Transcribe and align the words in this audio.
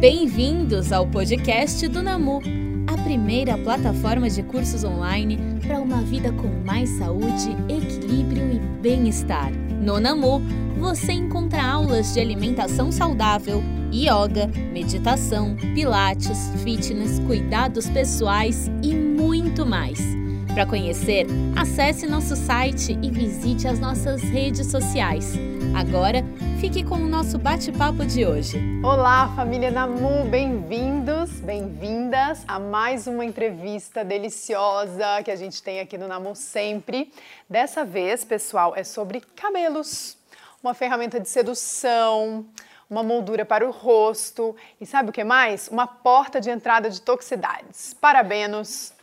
Bem-vindos 0.00 0.92
ao 0.92 1.06
podcast 1.06 1.88
do 1.88 2.02
Namu, 2.02 2.42
a 2.86 3.02
primeira 3.02 3.56
plataforma 3.56 4.28
de 4.28 4.42
cursos 4.42 4.84
online 4.84 5.38
para 5.66 5.80
uma 5.80 6.02
vida 6.02 6.30
com 6.32 6.48
mais 6.66 6.90
saúde, 6.90 7.56
equilíbrio 7.66 8.52
e 8.52 8.58
bem-estar. 8.82 9.50
No 9.80 9.98
Namu, 9.98 10.42
você 10.78 11.12
encontra 11.12 11.64
aulas 11.64 12.12
de 12.12 12.20
alimentação 12.20 12.92
saudável, 12.92 13.62
yoga, 13.90 14.48
meditação, 14.70 15.56
pilates, 15.74 16.50
fitness, 16.62 17.18
cuidados 17.20 17.88
pessoais 17.88 18.70
e 18.82 18.94
muito 18.94 19.64
mais. 19.64 19.98
Para 20.52 20.66
conhecer, 20.66 21.26
acesse 21.56 22.06
nosso 22.06 22.36
site 22.36 22.98
e 23.02 23.10
visite 23.10 23.66
as 23.66 23.78
nossas 23.78 24.22
redes 24.22 24.66
sociais. 24.66 25.38
Agora, 25.74 26.22
fique 26.60 26.82
com 26.82 26.94
o 26.94 27.06
nosso 27.06 27.38
bate-papo 27.38 28.06
de 28.06 28.24
hoje. 28.24 28.58
Olá, 28.82 29.30
família 29.36 29.70
Namu, 29.70 30.24
bem-vindos, 30.24 31.30
bem-vindas 31.40 32.44
a 32.48 32.58
mais 32.58 33.06
uma 33.06 33.26
entrevista 33.26 34.02
deliciosa 34.02 35.22
que 35.22 35.30
a 35.30 35.36
gente 35.36 35.62
tem 35.62 35.80
aqui 35.80 35.98
no 35.98 36.08
Namu 36.08 36.34
sempre. 36.34 37.12
Dessa 37.48 37.84
vez, 37.84 38.24
pessoal, 38.24 38.72
é 38.74 38.82
sobre 38.82 39.20
cabelos, 39.20 40.16
uma 40.62 40.72
ferramenta 40.72 41.20
de 41.20 41.28
sedução, 41.28 42.46
uma 42.88 43.02
moldura 43.02 43.44
para 43.44 43.68
o 43.68 43.70
rosto 43.70 44.56
e 44.80 44.86
sabe 44.86 45.10
o 45.10 45.12
que 45.12 45.24
mais? 45.24 45.68
Uma 45.68 45.86
porta 45.86 46.40
de 46.40 46.48
entrada 46.48 46.88
de 46.88 47.02
toxicidades. 47.02 47.94
Parabéns! 48.00 48.94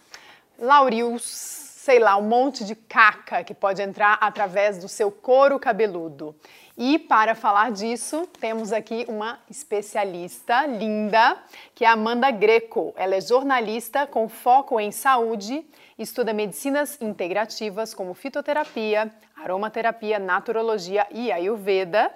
laurios, 0.58 1.62
sei 1.84 2.00
lá, 2.00 2.16
um 2.16 2.22
monte 2.22 2.64
de 2.64 2.76
caca 2.76 3.44
que 3.44 3.54
pode 3.54 3.82
entrar 3.82 4.18
através 4.22 4.78
do 4.78 4.88
seu 4.88 5.12
couro 5.12 5.60
cabeludo. 5.60 6.34
E 6.78 6.98
para 6.98 7.36
falar 7.36 7.73
disso, 7.73 8.26
temos 8.40 8.72
aqui 8.72 9.04
uma 9.09 9.38
especialista 9.50 10.66
linda, 10.66 11.38
que 11.76 11.84
é 11.84 11.90
Amanda 11.90 12.32
Greco. 12.32 12.94
Ela 12.96 13.16
é 13.16 13.22
jornalista 13.22 14.08
com 14.08 14.30
foco 14.30 14.80
em 14.80 14.94
saúde, 14.94 15.66
estuda 16.00 16.31
medicinas 16.31 16.98
integrativas 17.02 17.94
como 17.94 18.14
fitoterapia, 18.14 19.11
aromaterapia, 19.36 20.17
naturologia 20.20 21.06
e 21.11 21.34
ayurveda. 21.34 22.09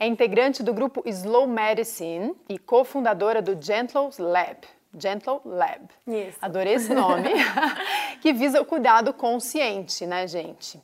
É 0.00 0.06
integrante 0.08 0.64
do 0.64 0.74
grupo 0.74 1.04
Slow 1.06 1.46
Medicine 1.46 2.34
e 2.48 2.58
cofundadora 2.58 3.40
do 3.40 3.56
Gentle 3.62 4.10
Lab. 4.18 4.66
Gentle 4.98 5.40
Lab. 5.44 5.88
Isso. 6.06 6.38
Adorei 6.40 6.74
esse 6.74 6.94
nome. 6.94 7.30
que 8.20 8.32
visa 8.32 8.60
o 8.60 8.64
cuidado 8.64 9.12
consciente, 9.12 10.06
né, 10.06 10.26
gente? 10.26 10.80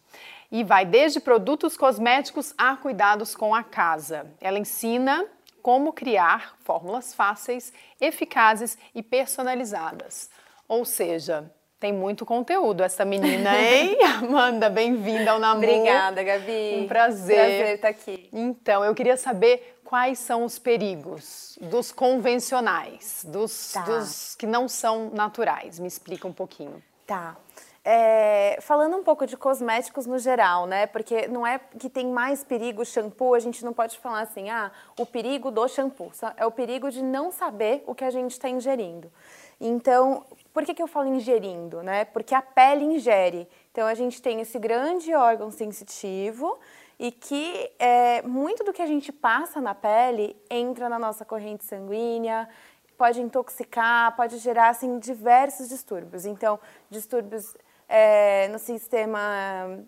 E 0.50 0.62
vai 0.62 0.84
desde 0.84 1.18
produtos 1.18 1.76
cosméticos 1.76 2.54
a 2.58 2.76
cuidados 2.76 3.34
com 3.34 3.54
a 3.54 3.62
casa. 3.62 4.26
Ela 4.40 4.58
ensina 4.58 5.24
como 5.62 5.92
criar 5.92 6.56
fórmulas 6.60 7.14
fáceis, 7.14 7.72
eficazes 8.00 8.76
e 8.94 9.02
personalizadas. 9.02 10.28
Ou 10.68 10.84
seja, 10.84 11.50
tem 11.82 11.92
muito 11.92 12.26
conteúdo 12.26 12.82
essa 12.82 13.04
menina, 13.04 13.56
hein? 13.58 13.98
Amanda, 14.04 14.68
bem-vinda 14.68 15.32
ao 15.32 15.38
Namor. 15.38 15.64
Obrigada, 15.64 16.22
Gabi. 16.22 16.80
Um 16.80 16.86
prazer. 16.86 17.36
Prazer 17.36 17.74
estar 17.74 17.88
aqui. 17.88 18.28
Então, 18.32 18.84
eu 18.84 18.94
queria 18.94 19.16
saber 19.16 19.80
quais 19.92 20.20
são 20.20 20.46
os 20.46 20.58
perigos 20.58 21.58
dos 21.60 21.92
convencionais, 21.92 23.26
dos, 23.28 23.74
Tá. 23.74 23.82
dos 23.82 24.34
que 24.34 24.46
não 24.46 24.66
são 24.66 25.10
naturais. 25.10 25.78
Me 25.78 25.86
explica 25.86 26.26
um 26.26 26.32
pouquinho. 26.32 26.82
Tá. 27.06 27.36
É, 27.84 28.56
falando 28.62 28.96
um 28.96 29.02
pouco 29.02 29.26
de 29.26 29.36
cosméticos 29.36 30.06
no 30.06 30.18
geral, 30.18 30.66
né? 30.66 30.86
Porque 30.86 31.28
não 31.28 31.46
é 31.46 31.58
que 31.78 31.90
tem 31.90 32.06
mais 32.06 32.42
perigo 32.42 32.86
shampoo, 32.86 33.34
a 33.34 33.38
gente 33.38 33.62
não 33.62 33.74
pode 33.74 33.98
falar 33.98 34.22
assim, 34.22 34.48
ah, 34.48 34.72
o 34.98 35.04
perigo 35.04 35.50
do 35.50 35.68
shampoo. 35.68 36.10
É 36.38 36.46
o 36.46 36.50
perigo 36.50 36.90
de 36.90 37.02
não 37.02 37.30
saber 37.30 37.84
o 37.86 37.94
que 37.94 38.04
a 38.06 38.10
gente 38.10 38.30
está 38.30 38.48
ingerindo. 38.48 39.12
Então, 39.60 40.24
por 40.54 40.64
que, 40.64 40.72
que 40.72 40.82
eu 40.82 40.86
falo 40.86 41.08
ingerindo, 41.08 41.82
né? 41.82 42.06
Porque 42.06 42.34
a 42.34 42.40
pele 42.40 42.86
ingere. 42.86 43.46
Então, 43.70 43.86
a 43.86 43.94
gente 43.94 44.22
tem 44.22 44.40
esse 44.40 44.58
grande 44.58 45.14
órgão 45.14 45.50
sensitivo 45.50 46.58
e 47.02 47.10
que 47.10 47.68
é, 47.80 48.22
muito 48.22 48.62
do 48.62 48.72
que 48.72 48.80
a 48.80 48.86
gente 48.86 49.10
passa 49.10 49.60
na 49.60 49.74
pele 49.74 50.36
entra 50.48 50.88
na 50.88 51.00
nossa 51.00 51.24
corrente 51.24 51.64
sanguínea, 51.64 52.48
pode 52.96 53.20
intoxicar, 53.20 54.14
pode 54.14 54.38
gerar 54.38 54.68
assim 54.68 55.00
diversos 55.00 55.68
distúrbios. 55.68 56.24
Então, 56.24 56.60
distúrbios 56.88 57.56
é, 57.88 58.46
no 58.52 58.58
sistema 58.60 59.20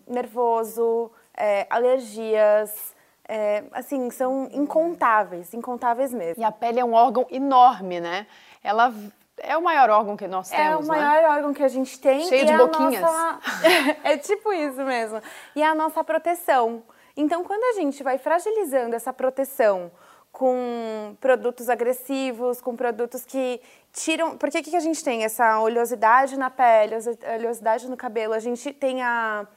nervoso, 0.05 1.09
é, 1.37 1.65
alergias, 1.69 2.93
é, 3.29 3.63
assim 3.71 4.09
são 4.09 4.49
incontáveis, 4.51 5.53
incontáveis 5.53 6.13
mesmo. 6.13 6.43
E 6.43 6.45
a 6.45 6.51
pele 6.51 6.81
é 6.81 6.83
um 6.85 6.93
órgão 6.93 7.25
enorme, 7.29 8.01
né? 8.01 8.27
Ela 8.61 8.93
é 9.37 9.55
o 9.55 9.61
maior 9.63 9.89
órgão 9.89 10.17
que 10.17 10.27
nós 10.27 10.51
É 10.51 10.57
temos, 10.57 10.85
o 10.85 10.91
né? 10.91 10.99
maior 10.99 11.31
órgão 11.37 11.53
que 11.53 11.63
a 11.63 11.69
gente 11.69 11.97
tem. 11.97 12.25
Cheio 12.25 12.45
de 12.45 12.51
é 12.51 12.57
boquinhas. 12.57 13.01
nossa- 13.01 13.39
é 14.03 14.17
tipo 14.17 14.51
isso 14.51 14.83
mesmo. 14.83 15.21
E 15.55 15.63
é 15.63 15.65
a 15.65 15.73
nossa 15.73 16.03
proteção. 16.03 16.83
Então, 17.15 17.43
quando 17.43 17.63
a 17.63 17.79
gente 17.79 18.03
vai 18.03 18.17
fragilizando 18.17 18.95
essa 18.95 19.13
proteção 19.13 19.91
com 20.35 21.15
produtos 21.21 21.69
agressivos, 21.69 22.59
com 22.59 22.75
produtos 22.75 23.23
que 23.23 23.61
tiram. 23.93 24.37
Por 24.37 24.49
que, 24.49 24.61
que 24.61 24.75
a 24.75 24.81
gente 24.81 25.01
tem 25.01 25.23
essa 25.23 25.61
oleosidade 25.61 26.37
na 26.37 26.49
pele, 26.49 26.95
oleosi- 26.95 27.19
oleosidade 27.37 27.89
no 27.89 27.95
cabelo? 27.95 28.33
A 28.33 28.39
gente 28.39 28.73
tem 28.73 29.01
a, 29.01 29.47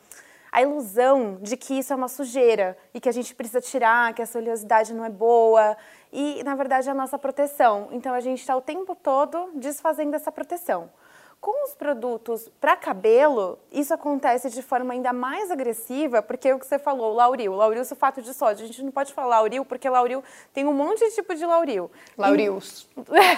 a 0.53 0.63
ilusão 0.63 1.37
de 1.43 1.57
que 1.57 1.81
isso 1.81 1.93
é 1.93 1.97
uma 1.97 2.07
sujeira 2.07 2.79
e 2.95 3.01
que 3.01 3.09
a 3.09 3.13
gente 3.13 3.35
precisa 3.35 3.61
tirar, 3.61 4.15
que 4.15 4.23
essa 4.23 4.39
oleosidade 4.39 4.95
não 4.95 5.05
é 5.05 5.11
boa. 5.11 5.77
E, 6.13 6.45
na 6.45 6.55
verdade, 6.55 6.89
é 6.89 6.93
a 6.93 6.95
nossa 6.95 7.19
proteção. 7.19 7.89
Então, 7.91 8.15
a 8.15 8.21
gente 8.21 8.39
está 8.39 8.55
o 8.57 8.61
tempo 8.61 8.95
todo 8.95 9.51
desfazendo 9.55 10.15
essa 10.15 10.31
proteção. 10.31 10.89
Com 11.41 11.65
os 11.65 11.73
produtos 11.73 12.51
para 12.61 12.75
cabelo, 12.75 13.61
isso 13.71 13.95
acontece 13.95 14.51
de 14.51 14.61
forma 14.61 14.93
ainda 14.93 15.13
mais 15.13 15.53
agressiva, 15.53 16.21
porque 16.21 16.49
é 16.49 16.55
o 16.55 16.59
que 16.59 16.67
você 16.67 16.81
falou, 16.81 17.13
o 17.13 17.15
lauril, 17.15 17.55
lauril 17.55 17.85
sulfato 17.85 18.21
de 18.21 18.35
sódio. 18.35 18.65
A 18.65 18.67
gente 18.67 18.83
não 18.83 18.91
pode 18.91 19.15
falar 19.15 19.37
lauril, 19.37 19.65
porque 19.65 19.89
lauril 19.89 20.23
tem 20.53 20.67
um 20.67 20.73
monte 20.73 20.99
de 20.99 21.15
tipo 21.15 21.33
de 21.37 21.47
lauril. 21.47 21.89
Laurios. 22.17 22.89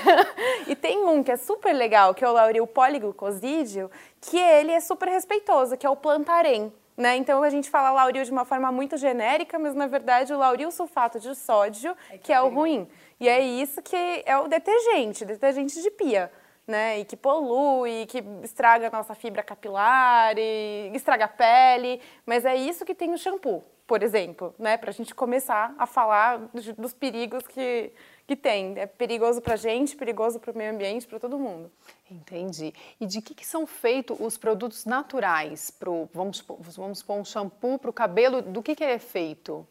e 0.67 0.75
tem 0.75 1.05
um 1.05 1.23
que 1.23 1.31
é 1.31 1.37
super 1.37 1.75
legal, 1.75 2.15
que 2.15 2.25
é 2.25 2.29
o 2.29 2.33
lauril 2.33 2.67
poliglucosídeo, 2.67 3.91
que 4.19 4.39
ele 4.39 4.73
é 4.73 4.81
super 4.81 5.09
respeitoso, 5.09 5.77
que 5.77 5.87
é 5.87 5.91
o 5.91 5.97
plantarém. 5.97 6.73
Né? 6.97 7.17
Então 7.17 7.43
a 7.43 7.51
gente 7.51 7.69
fala 7.69 7.91
lauril 7.91 8.25
de 8.25 8.31
uma 8.31 8.47
forma 8.47 8.73
muito 8.73 8.97
genérica, 8.97 9.59
mas 9.59 9.75
na 9.75 9.87
verdade 9.87 10.33
o 10.33 10.39
lauril 10.39 10.71
sulfato 10.71 11.21
de 11.21 11.35
sódio 11.35 11.95
que 12.23 12.33
é 12.33 12.41
o 12.41 12.49
ruim. 12.49 12.89
E 13.19 13.29
é 13.29 13.41
isso 13.41 13.83
que 13.83 14.23
é 14.25 14.39
o 14.39 14.49
detergente, 14.49 15.25
detergente 15.25 15.83
de 15.83 15.91
pia. 15.91 16.31
Né? 16.71 17.01
E 17.01 17.05
que 17.05 17.17
polui, 17.17 18.07
que 18.07 18.23
estraga 18.45 18.87
a 18.87 18.91
nossa 18.91 19.13
fibra 19.13 19.43
capilar, 19.43 20.39
e 20.39 20.93
estraga 20.95 21.25
a 21.25 21.29
pele. 21.29 22.01
Mas 22.25 22.45
é 22.45 22.55
isso 22.55 22.85
que 22.85 22.95
tem 22.95 23.13
o 23.13 23.19
shampoo, 23.19 23.65
por 23.89 24.05
exemplo, 24.05 24.55
né? 24.57 24.77
Pra 24.77 24.93
gente 24.93 25.13
começar 25.13 25.75
a 25.77 25.85
falar 25.85 26.49
dos, 26.79 26.95
perigos 26.95 27.45
que, 27.49 27.91
que 28.25 28.37
tem. 28.37 28.79
É 28.79 28.87
perigoso 28.87 29.41
pra 29.41 29.57
gente, 29.57 29.97
perigoso 29.97 30.39
pro 30.39 30.57
meio 30.57 30.73
ambiente, 30.73 31.09
para 31.09 31.19
todo 31.19 31.37
mundo. 31.37 31.73
Entendi. 32.09 32.73
E 33.01 33.07
de 33.07 33.21
que, 33.21 33.35
que 33.35 33.45
são 33.45 33.67
feitos 33.67 34.17
os 34.21 34.39
produtos 34.39 34.85
naturais? 34.85 35.73
Pro, 35.73 36.09
vamos, 36.15 36.41
vamos 36.49 37.03
pôr 37.03 37.15
um 37.15 37.25
shampoo 37.25 37.81
para 37.81 37.91
o 37.91 37.93
cabelo, 37.93 38.41
do 38.43 38.63
que, 38.63 38.77
que 38.77 38.85
ele 38.85 38.93
é 38.93 38.99
feito? 39.01 39.67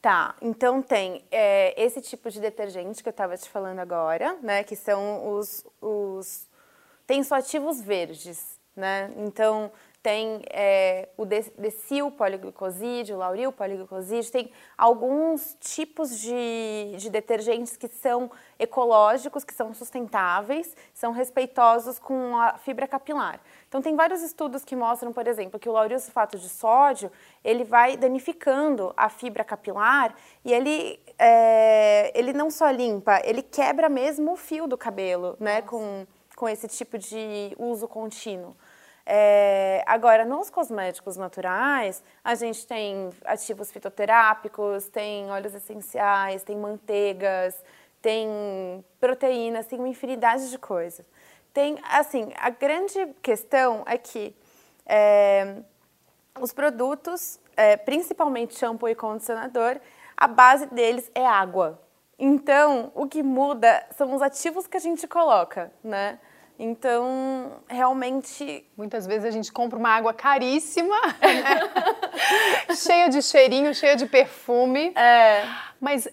Tá, 0.00 0.34
então 0.40 0.80
tem 0.80 1.22
é, 1.30 1.74
esse 1.82 2.00
tipo 2.00 2.30
de 2.30 2.40
detergente 2.40 3.02
que 3.02 3.08
eu 3.08 3.12
estava 3.12 3.36
te 3.36 3.50
falando 3.50 3.80
agora, 3.80 4.38
né? 4.42 4.64
Que 4.64 4.74
são 4.74 5.34
os, 5.34 5.62
os 5.78 6.48
tensoativos 7.06 7.82
verdes, 7.82 8.58
né? 8.74 9.12
Então 9.18 9.70
tem 10.02 10.42
é, 10.50 11.08
o 11.16 11.26
de- 11.26 11.52
decil 11.58 12.10
poliglucosídeo, 12.10 13.16
o 13.16 13.18
lauril 13.18 13.52
poliglucosídeo, 13.52 14.32
tem 14.32 14.50
alguns 14.76 15.56
tipos 15.60 16.18
de, 16.18 16.94
de 16.96 17.10
detergentes 17.10 17.76
que 17.76 17.86
são 17.88 18.30
ecológicos, 18.58 19.44
que 19.44 19.52
são 19.52 19.74
sustentáveis, 19.74 20.74
são 20.94 21.12
respeitosos 21.12 21.98
com 21.98 22.36
a 22.38 22.56
fibra 22.58 22.88
capilar. 22.88 23.40
Então 23.68 23.82
tem 23.82 23.94
vários 23.94 24.22
estudos 24.22 24.64
que 24.64 24.74
mostram, 24.74 25.12
por 25.12 25.26
exemplo, 25.26 25.60
que 25.60 25.68
o 25.68 25.72
lauril 25.72 26.00
sulfato 26.00 26.38
de 26.38 26.48
sódio 26.48 27.12
ele 27.44 27.64
vai 27.64 27.96
danificando 27.96 28.94
a 28.96 29.08
fibra 29.10 29.44
capilar 29.44 30.14
e 30.44 30.52
ele, 30.52 30.98
é, 31.18 32.10
ele 32.18 32.32
não 32.32 32.50
só 32.50 32.70
limpa, 32.70 33.20
ele 33.24 33.42
quebra 33.42 33.88
mesmo 33.88 34.32
o 34.32 34.36
fio 34.36 34.66
do 34.66 34.78
cabelo, 34.78 35.36
né? 35.38 35.60
Com, 35.62 36.06
com 36.34 36.48
esse 36.48 36.66
tipo 36.68 36.96
de 36.96 37.54
uso 37.58 37.86
contínuo. 37.86 38.56
É, 39.12 39.82
agora, 39.86 40.24
nos 40.24 40.50
cosméticos 40.50 41.16
naturais, 41.16 42.00
a 42.22 42.36
gente 42.36 42.64
tem 42.64 43.10
ativos 43.24 43.72
fitoterápicos, 43.72 44.86
tem 44.86 45.28
óleos 45.28 45.52
essenciais, 45.52 46.44
tem 46.44 46.56
manteigas, 46.56 47.60
tem 48.00 48.84
proteínas, 49.00 49.66
tem 49.66 49.80
uma 49.80 49.88
infinidade 49.88 50.48
de 50.48 50.56
coisas. 50.56 51.04
Tem, 51.52 51.76
assim, 51.90 52.32
a 52.36 52.50
grande 52.50 53.04
questão 53.20 53.82
é 53.84 53.98
que 53.98 54.32
é, 54.86 55.56
os 56.40 56.52
produtos, 56.52 57.40
é, 57.56 57.76
principalmente 57.76 58.56
shampoo 58.56 58.88
e 58.88 58.94
condicionador, 58.94 59.80
a 60.16 60.28
base 60.28 60.66
deles 60.66 61.10
é 61.16 61.26
água. 61.26 61.82
Então, 62.16 62.92
o 62.94 63.08
que 63.08 63.24
muda 63.24 63.84
são 63.96 64.14
os 64.14 64.22
ativos 64.22 64.68
que 64.68 64.76
a 64.76 64.80
gente 64.80 65.08
coloca, 65.08 65.72
né? 65.82 66.20
Então, 66.62 67.52
realmente. 67.66 68.66
Muitas 68.76 69.06
vezes 69.06 69.24
a 69.24 69.30
gente 69.30 69.50
compra 69.50 69.78
uma 69.78 69.88
água 69.88 70.12
caríssima, 70.12 70.94
né? 71.18 72.74
cheia 72.76 73.08
de 73.08 73.22
cheirinho, 73.22 73.74
cheia 73.74 73.96
de 73.96 74.04
perfume. 74.04 74.92
É. 74.94 75.42
Mas, 75.80 76.06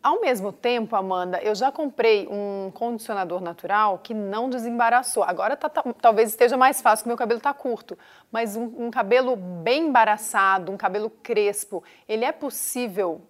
ao 0.00 0.20
mesmo 0.20 0.52
tempo, 0.52 0.94
Amanda, 0.94 1.42
eu 1.42 1.52
já 1.52 1.72
comprei 1.72 2.28
um 2.28 2.70
condicionador 2.72 3.40
natural 3.40 3.98
que 3.98 4.14
não 4.14 4.48
desembaraçou. 4.48 5.24
Agora 5.24 5.56
tá, 5.56 5.68
tá, 5.68 5.82
talvez 6.00 6.28
esteja 6.28 6.56
mais 6.56 6.80
fácil, 6.80 7.02
porque 7.02 7.08
meu 7.08 7.16
cabelo 7.16 7.38
está 7.38 7.52
curto. 7.52 7.98
Mas 8.30 8.54
um, 8.54 8.86
um 8.86 8.90
cabelo 8.92 9.34
bem 9.34 9.88
embaraçado, 9.88 10.70
um 10.70 10.76
cabelo 10.76 11.10
crespo, 11.10 11.82
ele 12.08 12.24
é 12.24 12.30
possível 12.30 13.20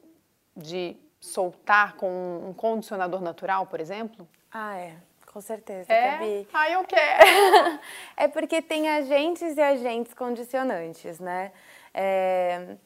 de 0.54 0.94
soltar 1.18 1.96
com 1.96 2.50
um 2.50 2.52
condicionador 2.52 3.22
natural, 3.22 3.64
por 3.64 3.80
exemplo? 3.80 4.28
Ah, 4.52 4.76
é. 4.76 5.08
Com 5.32 5.40
certeza, 5.40 5.92
é? 5.92 6.10
Gabi. 6.12 6.48
Ah, 6.52 6.70
eu 6.70 6.84
quero! 6.84 7.78
é 8.16 8.28
porque 8.28 8.62
tem 8.62 8.88
agentes 8.88 9.56
e 9.56 9.60
agentes 9.60 10.14
condicionantes, 10.14 11.20
né? 11.20 11.52
É... 11.92 12.76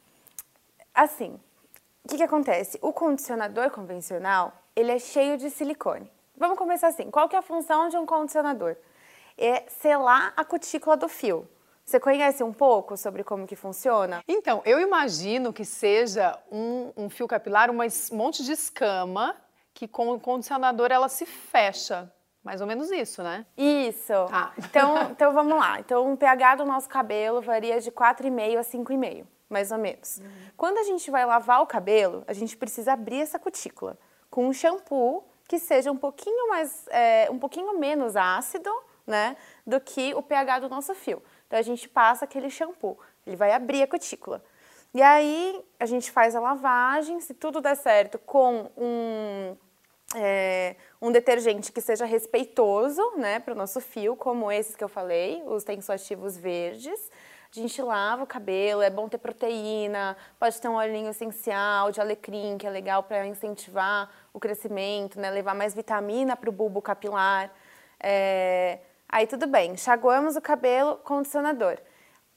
Assim, 0.94 1.38
o 2.04 2.08
que, 2.08 2.16
que 2.16 2.22
acontece? 2.22 2.78
O 2.82 2.92
condicionador 2.92 3.70
convencional, 3.70 4.52
ele 4.74 4.90
é 4.90 4.98
cheio 4.98 5.38
de 5.38 5.50
silicone. 5.50 6.10
Vamos 6.36 6.58
começar 6.58 6.88
assim. 6.88 7.10
Qual 7.10 7.28
que 7.28 7.36
é 7.36 7.38
a 7.38 7.42
função 7.42 7.88
de 7.88 7.96
um 7.96 8.04
condicionador? 8.04 8.76
É 9.38 9.64
selar 9.68 10.32
a 10.36 10.44
cutícula 10.44 10.96
do 10.96 11.08
fio. 11.08 11.48
Você 11.84 12.00
conhece 12.00 12.42
um 12.42 12.52
pouco 12.52 12.96
sobre 12.96 13.22
como 13.22 13.46
que 13.46 13.56
funciona? 13.56 14.22
Então, 14.26 14.62
eu 14.64 14.80
imagino 14.80 15.52
que 15.52 15.64
seja 15.64 16.38
um, 16.50 16.92
um 16.96 17.08
fio 17.08 17.28
capilar, 17.28 17.70
um 17.70 17.78
monte 18.12 18.44
de 18.44 18.52
escama 18.52 19.36
que 19.74 19.88
com 19.88 20.10
o 20.10 20.20
condicionador 20.20 20.90
ela 20.90 21.08
se 21.08 21.24
fecha. 21.24 22.12
Mais 22.42 22.60
ou 22.60 22.66
menos 22.66 22.90
isso, 22.90 23.22
né? 23.22 23.46
Isso. 23.56 24.12
Tá. 24.28 24.52
Então, 24.58 25.10
então 25.10 25.32
vamos 25.32 25.56
lá. 25.56 25.78
Então 25.78 26.12
o 26.12 26.16
pH 26.16 26.56
do 26.56 26.64
nosso 26.64 26.88
cabelo 26.88 27.40
varia 27.40 27.80
de 27.80 27.90
4,5 27.90 28.58
a 28.58 28.62
5,5, 28.62 29.26
mais 29.48 29.70
ou 29.70 29.78
menos. 29.78 30.18
Uhum. 30.18 30.30
Quando 30.56 30.78
a 30.78 30.82
gente 30.82 31.10
vai 31.10 31.24
lavar 31.24 31.62
o 31.62 31.66
cabelo, 31.66 32.24
a 32.26 32.32
gente 32.32 32.56
precisa 32.56 32.94
abrir 32.94 33.20
essa 33.20 33.38
cutícula 33.38 33.96
com 34.28 34.46
um 34.48 34.52
shampoo 34.52 35.24
que 35.46 35.58
seja 35.58 35.92
um 35.92 35.96
pouquinho 35.96 36.48
mais, 36.48 36.86
é, 36.88 37.28
um 37.30 37.38
pouquinho 37.38 37.78
menos 37.78 38.16
ácido, 38.16 38.70
né, 39.06 39.36
do 39.66 39.80
que 39.80 40.14
o 40.14 40.22
pH 40.22 40.60
do 40.60 40.68
nosso 40.68 40.94
fio. 40.94 41.22
Então 41.46 41.58
a 41.58 41.62
gente 41.62 41.88
passa 41.88 42.24
aquele 42.24 42.48
shampoo, 42.48 42.98
ele 43.26 43.36
vai 43.36 43.52
abrir 43.52 43.82
a 43.82 43.86
cutícula. 43.86 44.42
E 44.94 45.02
aí 45.02 45.62
a 45.78 45.86
gente 45.86 46.10
faz 46.10 46.34
a 46.34 46.40
lavagem, 46.40 47.20
se 47.20 47.34
tudo 47.34 47.60
der 47.60 47.76
certo, 47.76 48.18
com 48.18 48.70
um, 48.76 49.56
é, 50.14 50.76
um 51.00 51.10
detergente 51.10 51.72
que 51.72 51.80
seja 51.80 52.04
respeitoso 52.04 53.02
né, 53.16 53.40
para 53.40 53.54
o 53.54 53.56
nosso 53.56 53.80
fio, 53.80 54.16
como 54.16 54.50
esses 54.50 54.76
que 54.76 54.84
eu 54.84 54.88
falei, 54.88 55.42
os 55.46 55.64
tensoativos 55.64 56.36
verdes. 56.36 57.10
A 57.54 57.58
gente 57.58 57.82
lava 57.82 58.22
o 58.22 58.26
cabelo, 58.26 58.80
é 58.80 58.88
bom 58.88 59.08
ter 59.08 59.18
proteína, 59.18 60.16
pode 60.38 60.58
ter 60.60 60.68
um 60.68 60.76
olhinho 60.76 61.10
essencial 61.10 61.92
de 61.92 62.00
alecrim, 62.00 62.56
que 62.56 62.66
é 62.66 62.70
legal 62.70 63.02
para 63.02 63.26
incentivar 63.26 64.10
o 64.32 64.40
crescimento, 64.40 65.20
né, 65.20 65.30
levar 65.30 65.54
mais 65.54 65.74
vitamina 65.74 66.34
para 66.34 66.48
o 66.48 66.52
bulbo 66.52 66.80
capilar. 66.80 67.52
É, 68.00 68.78
Aí 69.12 69.26
tudo 69.26 69.46
bem, 69.46 69.72
enxaguamos 69.72 70.36
o 70.36 70.40
cabelo, 70.40 70.96
condicionador. 71.04 71.76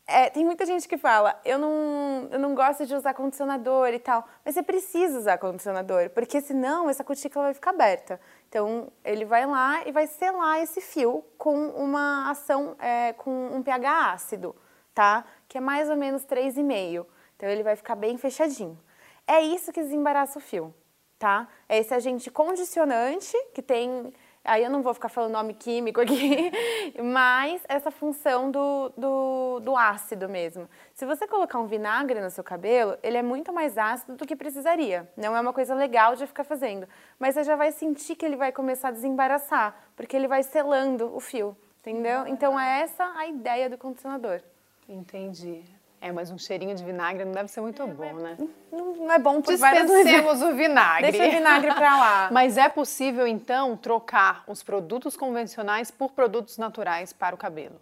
É, 0.07 0.29
tem 0.29 0.45
muita 0.45 0.67
gente 0.67 0.87
que 0.87 0.97
fala, 0.97 1.39
eu 1.43 1.57
não, 1.57 2.27
eu 2.31 2.37
não 2.37 2.53
gosto 2.53 2.85
de 2.85 2.93
usar 2.93 3.15
condicionador 3.15 3.87
e 3.89 3.97
tal, 3.97 4.23
mas 4.45 4.53
você 4.53 4.61
precisa 4.61 5.17
usar 5.17 5.39
condicionador, 5.39 6.11
porque 6.11 6.39
senão 6.41 6.87
essa 6.87 7.03
cutícula 7.03 7.45
vai 7.45 7.53
ficar 7.55 7.71
aberta. 7.71 8.21
Então, 8.47 8.91
ele 9.03 9.25
vai 9.25 9.47
lá 9.47 9.81
e 9.87 9.91
vai 9.91 10.05
selar 10.05 10.61
esse 10.61 10.79
fio 10.79 11.25
com 11.39 11.69
uma 11.69 12.29
ação, 12.29 12.75
é, 12.77 13.13
com 13.13 13.47
um 13.47 13.63
pH 13.63 14.11
ácido, 14.11 14.55
tá? 14.93 15.25
Que 15.47 15.57
é 15.57 15.61
mais 15.61 15.89
ou 15.89 15.95
menos 15.95 16.23
3,5. 16.23 17.07
Então, 17.35 17.49
ele 17.49 17.63
vai 17.63 17.75
ficar 17.75 17.95
bem 17.95 18.15
fechadinho. 18.15 18.79
É 19.25 19.41
isso 19.41 19.73
que 19.73 19.81
desembaraça 19.81 20.37
o 20.37 20.41
fio, 20.41 20.71
tá? 21.17 21.47
É 21.67 21.79
esse 21.79 21.95
agente 21.95 22.29
condicionante 22.29 23.35
que 23.55 23.61
tem 23.61 24.13
Aí 24.45 24.63
eu 24.63 24.69
não 24.69 24.83
vou 24.83 24.93
ficar 24.93 25.09
falando 25.09 25.33
nome 25.33 25.55
químico 25.55 25.99
aqui, 25.99 26.51
mas 27.03 27.61
essa 27.67 27.89
função 27.89 28.51
do, 28.51 28.93
do, 28.95 29.59
do, 29.59 29.75
ácido 29.75 30.29
mesmo. 30.29 30.69
Se 30.93 31.05
você 31.05 31.27
colocar 31.27 31.59
um 31.59 31.65
vinagre 31.65 32.21
no 32.21 32.29
seu 32.29 32.43
cabelo, 32.43 32.95
ele 33.01 33.17
é 33.17 33.23
muito 33.23 33.51
mais 33.51 33.75
ácido 33.77 34.15
do 34.15 34.25
que 34.25 34.35
precisaria. 34.35 35.09
Não 35.17 35.35
é 35.35 35.41
uma 35.41 35.51
coisa 35.51 35.73
legal 35.73 36.15
de 36.15 36.27
ficar 36.27 36.43
fazendo. 36.43 36.87
Mas 37.17 37.33
você 37.33 37.43
já 37.43 37.55
vai 37.55 37.71
sentir 37.71 38.15
que 38.15 38.23
ele 38.23 38.35
vai 38.35 38.51
começar 38.51 38.89
a 38.89 38.91
desembaraçar, 38.91 39.75
porque 39.95 40.15
ele 40.15 40.27
vai 40.27 40.43
selando 40.43 41.13
o 41.15 41.19
fio, 41.19 41.57
entendeu? 41.81 42.27
Então 42.27 42.59
é 42.59 42.81
essa 42.81 43.03
a 43.17 43.25
ideia 43.25 43.69
do 43.69 43.77
condicionador. 43.77 44.41
Entendi. 44.87 45.63
É, 46.05 46.11
mas 46.11 46.29
um 46.29 46.37
cheirinho 46.37 46.75
de 46.75 46.83
vinagre 46.83 47.25
não 47.25 47.31
deve 47.31 47.49
ser 47.49 47.61
muito 47.61 47.81
é, 47.81 47.87
bom, 47.87 48.13
né? 48.13 48.37
Não, 48.71 48.95
não, 48.95 49.11
é 49.11 49.17
bom 49.17 49.41
por 49.41 49.51
Dispensemos 49.51 50.39
o 50.43 50.53
vinagre. 50.53 51.11
Deixa 51.11 51.27
o 51.27 51.31
vinagre 51.31 51.73
para 51.73 51.97
lá. 51.97 52.29
Mas 52.31 52.59
é 52.59 52.69
possível, 52.69 53.25
então, 53.25 53.75
trocar 53.75 54.43
os 54.47 54.61
produtos 54.61 55.17
convencionais 55.17 55.89
por 55.89 56.11
produtos 56.11 56.59
naturais 56.59 57.11
para 57.11 57.33
o 57.33 57.37
cabelo? 57.39 57.81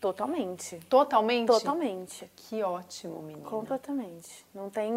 Totalmente. 0.00 0.78
Totalmente? 0.88 1.48
Totalmente. 1.48 2.32
Que 2.34 2.62
ótimo, 2.62 3.20
menina. 3.20 3.46
Completamente. 3.46 4.46
Não 4.54 4.70
tem... 4.70 4.90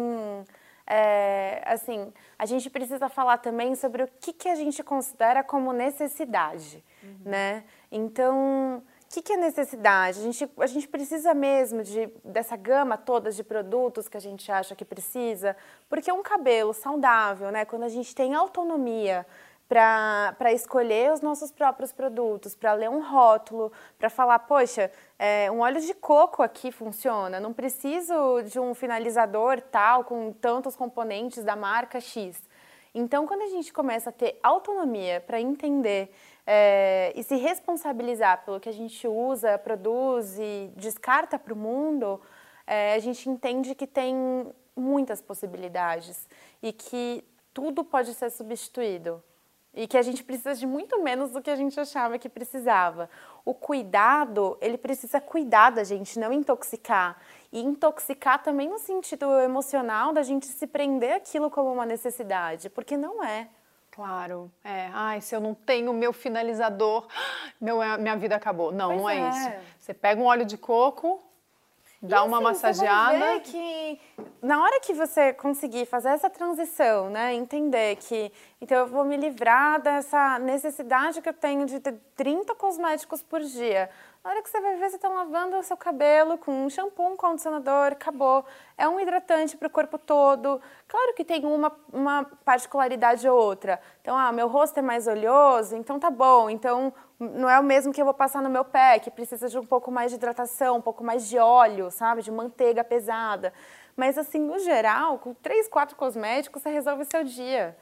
É, 0.86 1.62
assim, 1.66 2.10
a 2.38 2.46
gente 2.46 2.70
precisa 2.70 3.10
falar 3.10 3.38
também 3.38 3.74
sobre 3.74 4.04
o 4.04 4.08
que, 4.20 4.32
que 4.32 4.48
a 4.48 4.54
gente 4.54 4.82
considera 4.82 5.44
como 5.44 5.70
necessidade, 5.70 6.82
uhum. 7.02 7.16
né? 7.26 7.64
Então 7.90 8.82
que, 9.12 9.20
que 9.20 9.34
é 9.34 9.36
necessidade? 9.36 10.20
A 10.20 10.22
gente, 10.22 10.50
a 10.58 10.66
gente 10.66 10.88
precisa 10.88 11.34
mesmo 11.34 11.82
de, 11.82 12.06
dessa 12.24 12.56
gama 12.56 12.96
toda 12.96 13.30
de 13.30 13.44
produtos 13.44 14.08
que 14.08 14.16
a 14.16 14.20
gente 14.20 14.50
acha 14.50 14.74
que 14.74 14.86
precisa, 14.86 15.54
porque 15.86 16.10
um 16.10 16.22
cabelo 16.22 16.72
saudável, 16.72 17.50
né, 17.50 17.66
quando 17.66 17.82
a 17.82 17.90
gente 17.90 18.14
tem 18.14 18.34
autonomia 18.34 19.26
para 19.68 20.52
escolher 20.52 21.12
os 21.12 21.20
nossos 21.20 21.52
próprios 21.52 21.92
produtos, 21.92 22.54
para 22.54 22.72
ler 22.72 22.88
um 22.88 23.02
rótulo, 23.02 23.70
para 23.98 24.08
falar, 24.08 24.38
poxa, 24.40 24.90
é, 25.18 25.50
um 25.50 25.60
óleo 25.60 25.80
de 25.80 25.92
coco 25.92 26.42
aqui 26.42 26.72
funciona, 26.72 27.38
não 27.38 27.52
preciso 27.52 28.42
de 28.44 28.58
um 28.58 28.74
finalizador 28.74 29.60
tal, 29.60 30.04
com 30.04 30.32
tantos 30.32 30.74
componentes 30.74 31.44
da 31.44 31.54
marca 31.54 32.00
X. 32.00 32.42
Então, 32.94 33.26
quando 33.26 33.42
a 33.42 33.48
gente 33.48 33.72
começa 33.72 34.10
a 34.10 34.12
ter 34.12 34.38
autonomia 34.42 35.20
para 35.20 35.40
entender 35.40 36.10
é, 36.46 37.12
e 37.14 37.22
se 37.22 37.36
responsabilizar 37.36 38.44
pelo 38.44 38.60
que 38.60 38.68
a 38.68 38.72
gente 38.72 39.06
usa, 39.06 39.58
produz 39.58 40.38
e 40.38 40.70
descarta 40.76 41.38
para 41.38 41.52
o 41.52 41.56
mundo, 41.56 42.20
é, 42.66 42.94
a 42.94 42.98
gente 42.98 43.28
entende 43.28 43.74
que 43.74 43.86
tem 43.86 44.52
muitas 44.74 45.20
possibilidades 45.20 46.28
e 46.62 46.72
que 46.72 47.24
tudo 47.52 47.84
pode 47.84 48.14
ser 48.14 48.30
substituído 48.30 49.22
e 49.74 49.86
que 49.86 49.96
a 49.96 50.02
gente 50.02 50.22
precisa 50.22 50.54
de 50.54 50.66
muito 50.66 51.02
menos 51.02 51.30
do 51.30 51.40
que 51.40 51.50
a 51.50 51.56
gente 51.56 51.78
achava 51.80 52.18
que 52.18 52.28
precisava. 52.28 53.08
O 53.44 53.54
cuidado, 53.54 54.58
ele 54.60 54.76
precisa 54.76 55.20
cuidar 55.20 55.70
da 55.70 55.82
gente, 55.82 56.18
não 56.18 56.32
intoxicar. 56.32 57.18
E 57.50 57.60
intoxicar 57.60 58.42
também 58.42 58.68
no 58.68 58.78
sentido 58.78 59.24
emocional 59.40 60.12
da 60.12 60.22
gente 60.22 60.46
se 60.46 60.66
prender 60.66 61.14
aquilo 61.14 61.50
como 61.50 61.72
uma 61.72 61.86
necessidade, 61.86 62.68
porque 62.68 62.96
não 62.98 63.24
é. 63.24 63.48
Claro, 63.92 64.50
é. 64.64 64.88
Ai, 64.92 65.20
se 65.20 65.36
eu 65.36 65.40
não 65.40 65.54
tenho 65.54 65.92
meu 65.92 66.14
finalizador, 66.14 67.06
meu, 67.60 67.78
minha 67.98 68.16
vida 68.16 68.34
acabou. 68.34 68.72
Não, 68.72 68.88
pois 68.88 69.00
não 69.02 69.10
é, 69.10 69.18
é, 69.18 69.28
isso. 69.28 69.50
Você 69.78 69.94
pega 69.94 70.20
um 70.20 70.24
óleo 70.24 70.46
de 70.46 70.56
coco, 70.56 71.22
dá 72.00 72.18
e, 72.18 72.20
uma 72.26 72.38
assim, 72.38 72.44
massageada. 72.44 73.18
Você 73.18 73.18
vai 73.18 73.40
que 73.40 74.00
na 74.42 74.62
hora 74.62 74.80
que 74.80 74.94
você 74.94 75.34
conseguir 75.34 75.84
fazer 75.84 76.08
essa 76.08 76.30
transição, 76.30 77.10
né, 77.10 77.34
entender 77.34 77.96
que 77.96 78.32
então 78.62 78.78
eu 78.78 78.86
vou 78.86 79.04
me 79.04 79.16
livrar 79.16 79.80
dessa 79.80 80.38
necessidade 80.38 81.20
que 81.20 81.28
eu 81.28 81.34
tenho 81.34 81.66
de 81.66 81.78
ter 81.78 81.94
30 82.16 82.54
cosméticos 82.54 83.22
por 83.22 83.40
dia. 83.40 83.90
Na 84.24 84.30
hora 84.30 84.40
que 84.40 84.48
você 84.48 84.60
vai 84.60 84.76
ver, 84.76 84.88
você 84.88 84.94
está 84.94 85.08
lavando 85.08 85.56
o 85.56 85.62
seu 85.64 85.76
cabelo 85.76 86.38
com 86.38 86.64
um 86.64 86.70
shampoo, 86.70 87.08
um 87.08 87.16
condicionador, 87.16 87.88
acabou. 87.90 88.44
É 88.78 88.86
um 88.86 89.00
hidratante 89.00 89.56
para 89.56 89.66
o 89.66 89.70
corpo 89.70 89.98
todo. 89.98 90.62
Claro 90.86 91.12
que 91.14 91.24
tem 91.24 91.44
uma, 91.44 91.72
uma 91.92 92.24
particularidade 92.44 93.28
ou 93.28 93.36
outra. 93.36 93.80
Então, 94.00 94.16
ah, 94.16 94.30
meu 94.30 94.46
rosto 94.46 94.78
é 94.78 94.82
mais 94.82 95.08
oleoso, 95.08 95.74
então 95.74 95.98
tá 95.98 96.08
bom. 96.08 96.48
Então, 96.48 96.94
não 97.18 97.50
é 97.50 97.58
o 97.58 97.64
mesmo 97.64 97.92
que 97.92 98.00
eu 98.00 98.04
vou 98.04 98.14
passar 98.14 98.40
no 98.40 98.48
meu 98.48 98.64
pé, 98.64 99.00
que 99.00 99.10
precisa 99.10 99.48
de 99.48 99.58
um 99.58 99.66
pouco 99.66 99.90
mais 99.90 100.12
de 100.12 100.18
hidratação, 100.18 100.76
um 100.76 100.80
pouco 100.80 101.02
mais 101.02 101.28
de 101.28 101.36
óleo, 101.36 101.90
sabe? 101.90 102.22
De 102.22 102.30
manteiga 102.30 102.84
pesada. 102.84 103.52
Mas, 103.96 104.16
assim, 104.16 104.38
no 104.38 104.56
geral, 104.60 105.18
com 105.18 105.34
três, 105.34 105.66
quatro 105.66 105.96
cosméticos, 105.96 106.62
você 106.62 106.70
resolve 106.70 107.02
o 107.02 107.10
seu 107.10 107.24
dia. 107.24 107.76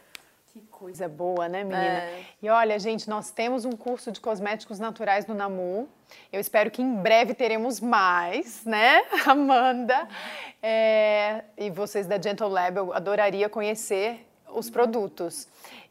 Que 0.52 0.60
coisa 0.62 1.08
boa, 1.08 1.48
né, 1.48 1.62
menina? 1.62 2.02
É. 2.02 2.24
E 2.42 2.48
olha, 2.48 2.76
gente, 2.76 3.08
nós 3.08 3.30
temos 3.30 3.64
um 3.64 3.70
curso 3.70 4.10
de 4.10 4.20
cosméticos 4.20 4.80
naturais 4.80 5.24
no 5.24 5.32
Namu. 5.32 5.88
Eu 6.32 6.40
espero 6.40 6.72
que 6.72 6.82
em 6.82 6.96
breve 6.96 7.34
teremos 7.34 7.80
mais, 7.80 8.64
né, 8.64 9.00
Amanda? 9.28 10.08
É, 10.60 11.44
e 11.56 11.70
vocês 11.70 12.08
da 12.08 12.20
Gentle 12.20 12.48
Lab, 12.48 12.76
eu 12.76 12.92
adoraria 12.92 13.48
conhecer 13.48 14.26
os 14.52 14.68
produtos. 14.68 15.46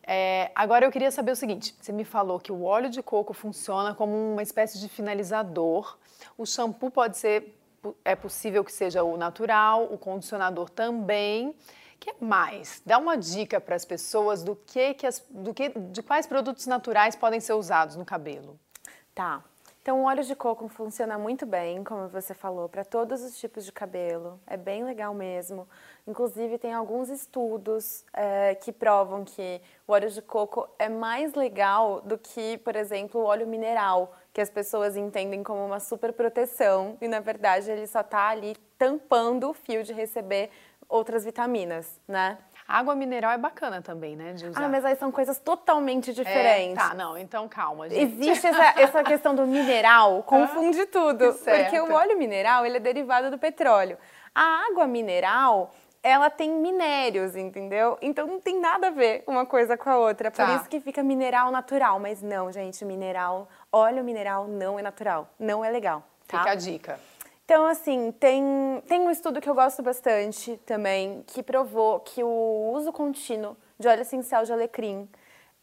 É, 0.05 0.51
agora 0.53 0.85
eu 0.85 0.91
queria 0.91 1.09
saber 1.09 1.31
o 1.31 1.37
seguinte: 1.37 1.73
você 1.79 1.93
me 1.93 2.03
falou 2.03 2.37
que 2.37 2.51
o 2.51 2.63
óleo 2.63 2.89
de 2.89 3.01
coco 3.01 3.33
funciona 3.33 3.95
como 3.95 4.11
uma 4.33 4.43
espécie 4.43 4.77
de 4.77 4.89
finalizador. 4.89 5.97
O 6.37 6.45
shampoo 6.45 6.91
pode 6.91 7.17
ser, 7.17 7.57
é 8.03 8.13
possível 8.13 8.65
que 8.65 8.73
seja 8.73 9.03
o 9.03 9.15
natural, 9.15 9.85
o 9.85 9.97
condicionador 9.97 10.69
também. 10.69 11.55
Que 11.99 12.13
mais? 12.23 12.81
Dá 12.85 12.97
uma 12.97 13.17
dica 13.17 13.59
para 13.59 13.75
as 13.75 13.85
pessoas 13.85 14.43
do 14.43 14.55
que, 14.55 14.93
que 14.93 15.05
as, 15.05 15.23
do 15.29 15.53
que, 15.53 15.69
de 15.69 16.01
quais 16.01 16.25
produtos 16.25 16.65
naturais 16.65 17.15
podem 17.15 17.39
ser 17.39 17.53
usados 17.53 17.95
no 17.95 18.05
cabelo. 18.05 18.59
Tá. 19.13 19.43
Então, 19.81 20.01
o 20.01 20.05
óleo 20.05 20.23
de 20.23 20.35
coco 20.35 20.67
funciona 20.67 21.17
muito 21.17 21.45
bem, 21.45 21.83
como 21.83 22.09
você 22.09 22.33
falou, 22.33 22.69
para 22.69 22.83
todos 22.83 23.23
os 23.23 23.39
tipos 23.39 23.65
de 23.65 23.71
cabelo. 23.71 24.39
É 24.45 24.55
bem 24.57 24.83
legal 24.83 25.13
mesmo. 25.13 25.67
Inclusive, 26.05 26.57
tem 26.57 26.73
alguns 26.73 27.09
estudos 27.09 28.03
é, 28.13 28.55
que 28.55 28.71
provam 28.71 29.23
que 29.23 29.61
o 29.87 29.93
óleo 29.93 30.09
de 30.11 30.21
coco 30.21 30.69
é 30.77 30.89
mais 30.89 31.33
legal 31.33 32.01
do 32.01 32.17
que, 32.17 32.57
por 32.59 32.75
exemplo, 32.75 33.21
o 33.21 33.23
óleo 33.23 33.47
mineral, 33.47 34.13
que 34.33 34.41
as 34.41 34.49
pessoas 34.49 34.95
entendem 34.95 35.41
como 35.41 35.65
uma 35.65 35.79
super 35.79 36.13
proteção 36.13 36.97
e, 37.01 37.07
na 37.07 37.19
verdade, 37.19 37.71
ele 37.71 37.87
só 37.87 38.01
está 38.01 38.27
ali 38.27 38.55
tampando 38.77 39.49
o 39.49 39.53
fio 39.53 39.83
de 39.83 39.91
receber 39.91 40.51
outras 40.89 41.23
vitaminas, 41.23 42.01
né? 42.07 42.37
Água 42.67 42.95
mineral 42.95 43.31
é 43.31 43.37
bacana 43.37 43.81
também, 43.81 44.15
né? 44.15 44.33
De 44.33 44.45
usar. 44.45 44.65
Ah, 44.65 44.69
mas 44.69 44.85
aí 44.85 44.95
são 44.95 45.11
coisas 45.11 45.39
totalmente 45.39 46.13
diferentes. 46.13 46.83
É, 46.83 46.89
tá, 46.89 46.93
não, 46.93 47.17
então 47.17 47.47
calma, 47.47 47.89
gente. 47.89 48.21
Existe 48.21 48.45
essa, 48.45 48.79
essa 48.79 49.03
questão 49.03 49.33
do 49.33 49.47
mineral, 49.47 50.21
confunde 50.27 50.85
tudo. 50.85 51.33
Certo. 51.33 51.63
Porque 51.63 51.79
o 51.79 51.91
óleo 51.95 52.15
mineral, 52.15 52.65
ele 52.65 52.77
é 52.77 52.79
derivado 52.79 53.31
do 53.31 53.39
petróleo. 53.39 53.97
A 54.35 54.67
água 54.67 54.85
mineral, 54.85 55.73
ela 56.03 56.29
tem 56.29 56.51
minérios, 56.51 57.35
entendeu? 57.35 57.97
Então 58.03 58.27
não 58.27 58.39
tem 58.39 58.59
nada 58.59 58.87
a 58.87 58.91
ver 58.91 59.23
uma 59.25 59.47
coisa 59.47 59.75
com 59.75 59.89
a 59.89 59.97
outra. 59.97 60.29
Por 60.29 60.45
tá. 60.45 60.55
isso 60.55 60.69
que 60.69 60.79
fica 60.79 61.01
mineral 61.01 61.49
natural. 61.49 61.99
Mas 61.99 62.21
não, 62.21 62.51
gente, 62.51 62.85
mineral, 62.85 63.49
óleo 63.71 64.03
mineral 64.03 64.47
não 64.47 64.77
é 64.77 64.83
natural. 64.83 65.27
Não 65.39 65.65
é 65.65 65.71
legal. 65.71 66.03
Tá? 66.27 66.37
Fica 66.37 66.51
a 66.51 66.55
dica. 66.55 66.99
Então, 67.49 67.65
assim, 67.65 68.11
tem, 68.11 68.43
tem 68.87 69.01
um 69.01 69.09
estudo 69.09 69.41
que 69.41 69.49
eu 69.49 69.55
gosto 69.55 69.81
bastante 69.81 70.55
também, 70.67 71.23
que 71.25 71.41
provou 71.41 71.99
que 71.99 72.23
o 72.23 72.71
uso 72.75 72.93
contínuo 72.93 73.57
de 73.79 73.87
óleo 73.87 74.03
essencial 74.03 74.45
de 74.45 74.53
alecrim 74.53 75.09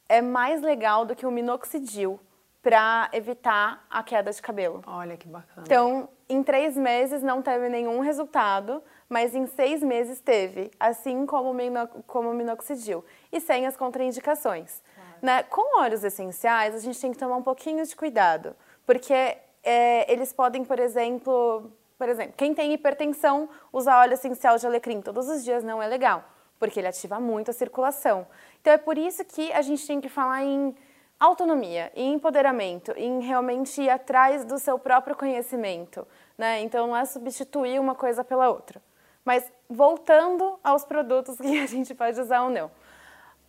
é 0.08 0.20
mais 0.20 0.62
legal 0.62 1.04
do 1.04 1.14
que 1.14 1.24
o 1.24 1.30
minoxidil 1.30 2.18
para 2.60 3.08
evitar 3.12 3.86
a 3.88 4.02
queda 4.02 4.32
de 4.32 4.42
cabelo. 4.42 4.82
Olha 4.84 5.16
que 5.16 5.28
bacana. 5.28 5.62
Então, 5.64 6.08
em 6.28 6.42
três 6.42 6.76
meses 6.76 7.22
não 7.22 7.40
teve 7.40 7.68
nenhum 7.68 8.00
resultado, 8.00 8.82
mas 9.08 9.32
em 9.32 9.46
seis 9.46 9.80
meses 9.80 10.20
teve, 10.20 10.72
assim 10.80 11.24
como 11.24 11.52
o, 11.52 12.02
como 12.04 12.34
minoxidil, 12.34 13.04
e 13.30 13.38
sem 13.38 13.64
as 13.64 13.76
contraindicações. 13.76 14.82
Claro. 14.92 15.18
Né? 15.22 15.42
Com 15.44 15.80
óleos 15.80 16.02
essenciais, 16.02 16.74
a 16.74 16.80
gente 16.80 17.00
tem 17.00 17.12
que 17.12 17.18
tomar 17.18 17.36
um 17.36 17.44
pouquinho 17.44 17.86
de 17.86 17.94
cuidado, 17.94 18.56
porque 18.84 19.38
é, 19.66 20.10
eles 20.10 20.32
podem, 20.32 20.64
por 20.64 20.78
exemplo, 20.78 21.70
por 21.98 22.08
exemplo, 22.08 22.34
quem 22.36 22.54
tem 22.54 22.72
hipertensão 22.72 23.48
usa 23.72 23.98
óleo 23.98 24.14
essencial 24.14 24.56
de 24.56 24.64
alecrim 24.64 25.00
todos 25.00 25.28
os 25.28 25.42
dias 25.42 25.64
não 25.64 25.82
é 25.82 25.88
legal, 25.88 26.22
porque 26.56 26.78
ele 26.78 26.86
ativa 26.86 27.18
muito 27.18 27.50
a 27.50 27.54
circulação. 27.54 28.26
Então 28.60 28.72
é 28.72 28.78
por 28.78 28.96
isso 28.96 29.24
que 29.24 29.52
a 29.52 29.60
gente 29.62 29.84
tem 29.84 30.00
que 30.00 30.08
falar 30.08 30.44
em 30.44 30.72
autonomia, 31.18 31.90
em 31.96 32.14
empoderamento, 32.14 32.92
em 32.96 33.20
realmente 33.20 33.82
ir 33.82 33.90
atrás 33.90 34.44
do 34.44 34.56
seu 34.56 34.78
próprio 34.78 35.16
conhecimento, 35.16 36.06
né? 36.38 36.60
Então 36.60 36.86
não 36.86 36.96
é 36.96 37.04
substituir 37.04 37.80
uma 37.80 37.96
coisa 37.96 38.22
pela 38.22 38.48
outra. 38.48 38.80
Mas 39.24 39.50
voltando 39.68 40.60
aos 40.62 40.84
produtos 40.84 41.38
que 41.42 41.58
a 41.58 41.66
gente 41.66 41.92
pode 41.92 42.20
usar 42.20 42.42
ou 42.42 42.50
não. 42.50 42.70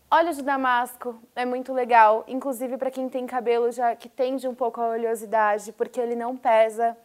Óleo 0.09 0.33
de 0.33 0.41
damasco 0.41 1.21
é 1.35 1.43
muito 1.43 1.73
legal, 1.73 2.23
inclusive 2.29 2.77
para 2.77 2.89
quem 2.89 3.09
tem 3.09 3.27
cabelo 3.27 3.69
já 3.73 3.93
que 3.93 4.07
tende 4.07 4.47
um 4.47 4.55
pouco 4.55 4.79
a 4.79 4.87
oleosidade, 4.87 5.73
porque 5.73 5.99
ele 5.99 6.15
não 6.15 6.37
pesa. 6.37 6.95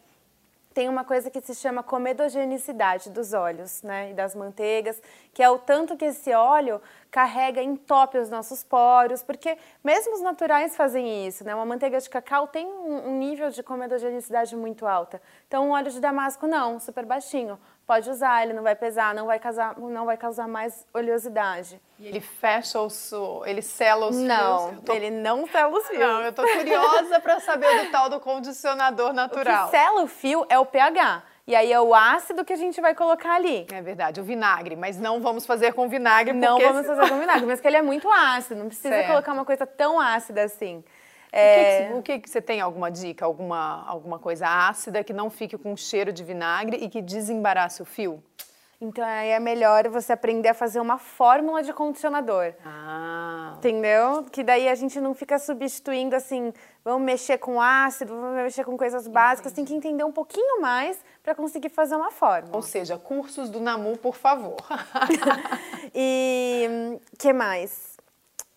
Tem 0.73 0.87
uma 0.87 1.03
coisa 1.03 1.29
que 1.29 1.41
se 1.41 1.53
chama 1.53 1.83
comedogenicidade 1.83 3.09
dos 3.09 3.33
óleos, 3.33 3.83
né, 3.83 4.11
e 4.11 4.13
das 4.13 4.33
manteigas, 4.33 5.01
que 5.33 5.43
é 5.43 5.49
o 5.49 5.59
tanto 5.59 5.97
que 5.97 6.05
esse 6.05 6.33
óleo 6.33 6.81
carrega, 7.11 7.61
entope 7.61 8.17
os 8.17 8.29
nossos 8.29 8.63
poros, 8.63 9.21
porque 9.21 9.57
mesmo 9.83 10.13
os 10.13 10.21
naturais 10.21 10.73
fazem 10.73 11.27
isso, 11.27 11.43
né? 11.43 11.53
Uma 11.53 11.65
manteiga 11.65 11.99
de 11.99 12.09
cacau 12.09 12.47
tem 12.47 12.65
um, 12.65 13.09
um 13.09 13.17
nível 13.19 13.49
de 13.49 13.61
comedogenicidade 13.61 14.55
muito 14.55 14.87
alta. 14.87 15.21
Então, 15.45 15.69
o 15.69 15.73
óleo 15.73 15.91
de 15.91 15.99
damasco 15.99 16.47
não, 16.47 16.79
super 16.79 17.05
baixinho 17.05 17.59
pode 17.85 18.09
usar, 18.09 18.43
ele 18.43 18.53
não 18.53 18.63
vai 18.63 18.75
pesar, 18.75 19.13
não 19.13 19.25
vai 19.25 19.39
causar, 19.39 19.77
não 19.77 20.05
vai 20.05 20.17
causar 20.17 20.47
mais 20.47 20.85
oleosidade. 20.93 21.81
E 21.99 22.07
ele 22.07 22.19
fecha 22.19 22.79
os, 22.79 23.11
ele 23.45 23.61
sela 23.61 24.07
os 24.07 24.17
não, 24.17 24.69
fios? 24.69 24.83
Não, 24.83 24.95
ele 24.95 25.09
não 25.09 25.47
sela 25.47 25.77
os 25.77 25.87
fios. 25.87 25.99
Não, 25.99 26.21
eu 26.21 26.33
tô 26.33 26.43
curiosa 26.43 27.19
para 27.19 27.39
saber 27.39 27.85
do 27.85 27.91
tal 27.91 28.09
do 28.09 28.19
condicionador 28.19 29.13
natural. 29.13 29.67
O 29.67 29.71
que 29.71 29.77
sela 29.77 30.03
o 30.03 30.07
fio 30.07 30.45
é 30.49 30.57
o 30.57 30.65
pH. 30.65 31.23
E 31.45 31.55
aí 31.55 31.73
é 31.73 31.79
o 31.79 31.93
ácido 31.93 32.45
que 32.45 32.53
a 32.53 32.55
gente 32.55 32.79
vai 32.79 32.95
colocar 32.95 33.35
ali. 33.35 33.67
É 33.69 33.81
verdade, 33.81 34.21
o 34.21 34.23
vinagre, 34.23 34.77
mas 34.77 34.97
não 34.97 35.19
vamos 35.19 35.45
fazer 35.45 35.73
com 35.73 35.89
vinagre. 35.89 36.33
Não 36.33 36.57
vamos 36.57 36.87
fazer 36.87 37.09
com 37.09 37.19
vinagre, 37.19 37.45
mas 37.45 37.59
que 37.59 37.67
ele 37.67 37.75
é 37.75 37.81
muito 37.81 38.09
ácido, 38.09 38.55
não 38.55 38.67
precisa 38.67 38.89
certo. 38.89 39.07
colocar 39.07 39.33
uma 39.33 39.43
coisa 39.43 39.67
tão 39.67 39.99
ácida 39.99 40.43
assim. 40.43 40.83
É... 41.35 41.91
O, 41.95 42.01
que, 42.03 42.19
que, 42.19 42.29
você 42.29 42.39
tem 42.39 42.61
alguma 42.61 42.91
dica, 42.91 43.25
alguma, 43.25 43.83
alguma 43.87 44.19
coisa 44.19 44.47
ácida 44.47 45.03
que 45.03 45.11
não 45.11 45.31
fique 45.31 45.57
com 45.57 45.75
cheiro 45.75 46.13
de 46.13 46.23
vinagre 46.23 46.77
e 46.77 46.87
que 46.87 47.01
desembarace 47.01 47.81
o 47.81 47.85
fio? 47.85 48.23
Então 48.79 49.03
aí 49.03 49.29
é 49.29 49.39
melhor 49.39 49.87
você 49.87 50.13
aprender 50.13 50.49
a 50.49 50.53
fazer 50.53 50.79
uma 50.79 50.99
fórmula 50.99 51.63
de 51.63 51.73
condicionador. 51.73 52.53
Ah. 52.63 53.53
Entendeu? 53.57 54.25
Que 54.31 54.43
daí 54.43 54.67
a 54.67 54.75
gente 54.75 54.99
não 54.99 55.15
fica 55.15 55.39
substituindo 55.39 56.15
assim, 56.15 56.53
vamos 56.83 57.01
mexer 57.01 57.39
com 57.39 57.59
ácido, 57.59 58.13
vamos 58.13 58.35
mexer 58.35 58.63
com 58.63 58.77
coisas 58.77 59.07
básicas, 59.07 59.53
Entendi. 59.53 59.71
tem 59.71 59.79
que 59.79 59.87
entender 59.87 60.03
um 60.03 60.11
pouquinho 60.11 60.61
mais 60.61 60.99
para 61.23 61.33
conseguir 61.33 61.69
fazer 61.69 61.95
uma 61.95 62.11
fórmula. 62.11 62.55
Ou 62.55 62.61
seja, 62.61 62.97
cursos 62.97 63.49
do 63.49 63.59
Namu, 63.59 63.97
por 63.97 64.15
favor. 64.15 64.57
e 65.95 66.99
que 67.17 67.33
mais 67.33 67.93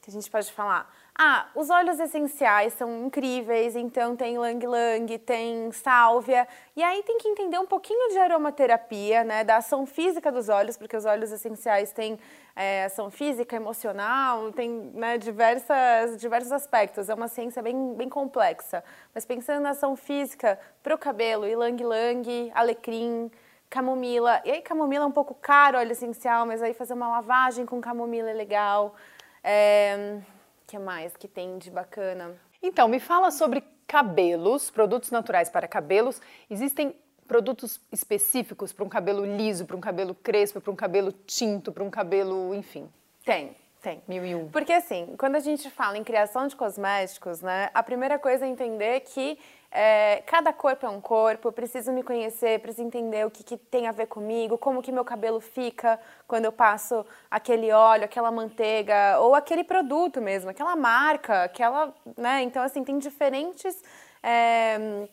que 0.03 0.11
a 0.11 0.13
gente 0.13 0.31
pode 0.31 0.53
falar? 0.53 0.89
Ah, 1.19 1.47
os 1.55 1.71
óleos 1.71 1.99
essenciais 1.99 2.75
são 2.75 3.07
incríveis, 3.07 3.75
então 3.75 4.15
tem 4.15 4.37
Lang 4.37 4.67
Lang, 4.67 5.19
tem 5.21 5.73
sálvia. 5.73 6.47
E 6.77 6.83
aí 6.83 7.03
tem 7.05 7.17
que 7.17 7.27
entender 7.27 7.59
um 7.59 7.65
pouquinho 7.65 8.11
de 8.11 8.19
aromaterapia, 8.19 9.25
né, 9.25 9.43
da 9.43 9.57
ação 9.57 9.87
física 9.87 10.31
dos 10.31 10.51
óleos, 10.51 10.77
porque 10.77 10.95
os 10.95 11.07
óleos 11.07 11.33
essenciais 11.33 11.91
têm 11.91 12.19
é, 12.55 12.85
ação 12.85 13.11
física, 13.11 13.57
emocional, 13.57 14.53
tem 14.53 14.69
né, 14.93 15.17
diversas, 15.17 16.19
diversos 16.21 16.53
aspectos. 16.53 17.09
É 17.09 17.15
uma 17.15 17.29
ciência 17.29 17.63
bem, 17.63 17.95
bem 17.95 18.11
complexa. 18.11 18.85
Mas 19.15 19.25
pensando 19.25 19.63
na 19.63 19.71
ação 19.71 19.97
física 19.97 20.61
para 20.83 20.95
o 20.95 20.99
cabelo, 20.99 21.47
Lang 21.59 21.83
Lang, 21.83 22.53
alecrim, 22.55 23.31
camomila. 23.71 24.43
E 24.45 24.51
aí 24.51 24.61
camomila 24.61 25.05
é 25.05 25.09
um 25.09 25.13
pouco 25.13 25.35
caro, 25.35 25.79
óleo 25.79 25.93
essencial, 25.93 26.45
mas 26.45 26.63
aí 26.63 26.75
fazer 26.75 26.93
uma 26.93 27.09
lavagem 27.09 27.65
com 27.65 27.81
camomila 27.81 28.29
é 28.29 28.35
legal. 28.35 28.95
É 29.43 30.21
que 30.67 30.79
mais 30.79 31.17
que 31.17 31.29
tem 31.29 31.59
de 31.59 31.71
bacana? 31.71 32.35
Então, 32.63 32.89
me 32.89 32.99
fala 32.99 33.31
sobre 33.31 33.63
cabelos, 33.87 34.71
produtos 34.71 35.11
naturais 35.11 35.49
para 35.49 35.69
cabelos. 35.69 36.21
Existem 36.51 36.95
produtos 37.27 37.81
específicos 37.93 38.73
para 38.73 38.85
um 38.85 38.89
cabelo 38.89 39.25
liso, 39.25 39.67
para 39.67 39.77
um 39.77 39.81
cabelo 39.81 40.15
crespo, 40.15 40.61
para 40.61 40.73
um 40.73 40.77
cabelo 40.77 41.13
tinto, 41.13 41.73
para 41.73 41.85
um 41.85 41.91
cabelo, 41.91 42.55
enfim? 42.55 42.89
Tem. 43.25 43.55
Tem. 43.83 44.03
Mil 44.09 44.25
e 44.25 44.35
um. 44.35 44.49
Porque 44.49 44.73
assim, 44.73 45.15
quando 45.17 45.37
a 45.37 45.41
gente 45.41 45.71
fala 45.71 45.97
em 45.97 46.03
criação 46.03 46.49
de 46.49 46.57
cosméticos, 46.57 47.41
né, 47.41 47.71
a 47.73 47.83
primeira 47.83 48.19
coisa 48.19 48.45
é 48.45 48.49
entender 48.49 49.01
que 49.01 49.39
é, 49.79 50.23
cada 50.25 50.55
corpo 50.55 50.87
é 50.87 50.89
um 50.89 51.03
corpo, 51.03 51.49
eu 51.49 51.53
preciso 51.53 51.93
me 51.93 52.03
conhecer, 52.03 52.59
preciso 52.61 52.87
entender 52.87 53.27
o 53.27 53.31
que, 53.31 53.45
que, 53.45 53.59
tem 53.59 53.87
a 53.87 53.93
ver 53.93 54.07
comigo, 54.07 54.57
como 54.57 54.81
que 54.81 54.91
meu 54.91 55.05
cabelo 55.05 55.39
fica 55.39 56.01
quando 56.27 56.47
eu 56.47 56.53
passo 56.53 57.05
aquele 57.31 57.71
óleo, 57.71 58.07
aquela 58.07 58.31
manteiga, 58.31 59.19
ou 59.21 59.35
aquele 59.35 59.63
produto 59.63 60.19
mesmo, 60.19 60.49
aquela 60.49 60.75
marca, 60.75 61.45
aquela, 61.45 61.95
né, 62.17 62.43
então 62.43 62.63
assim, 62.63 62.83
tem 62.83 62.99
diferentes... 62.99 63.85
É, 64.23 65.07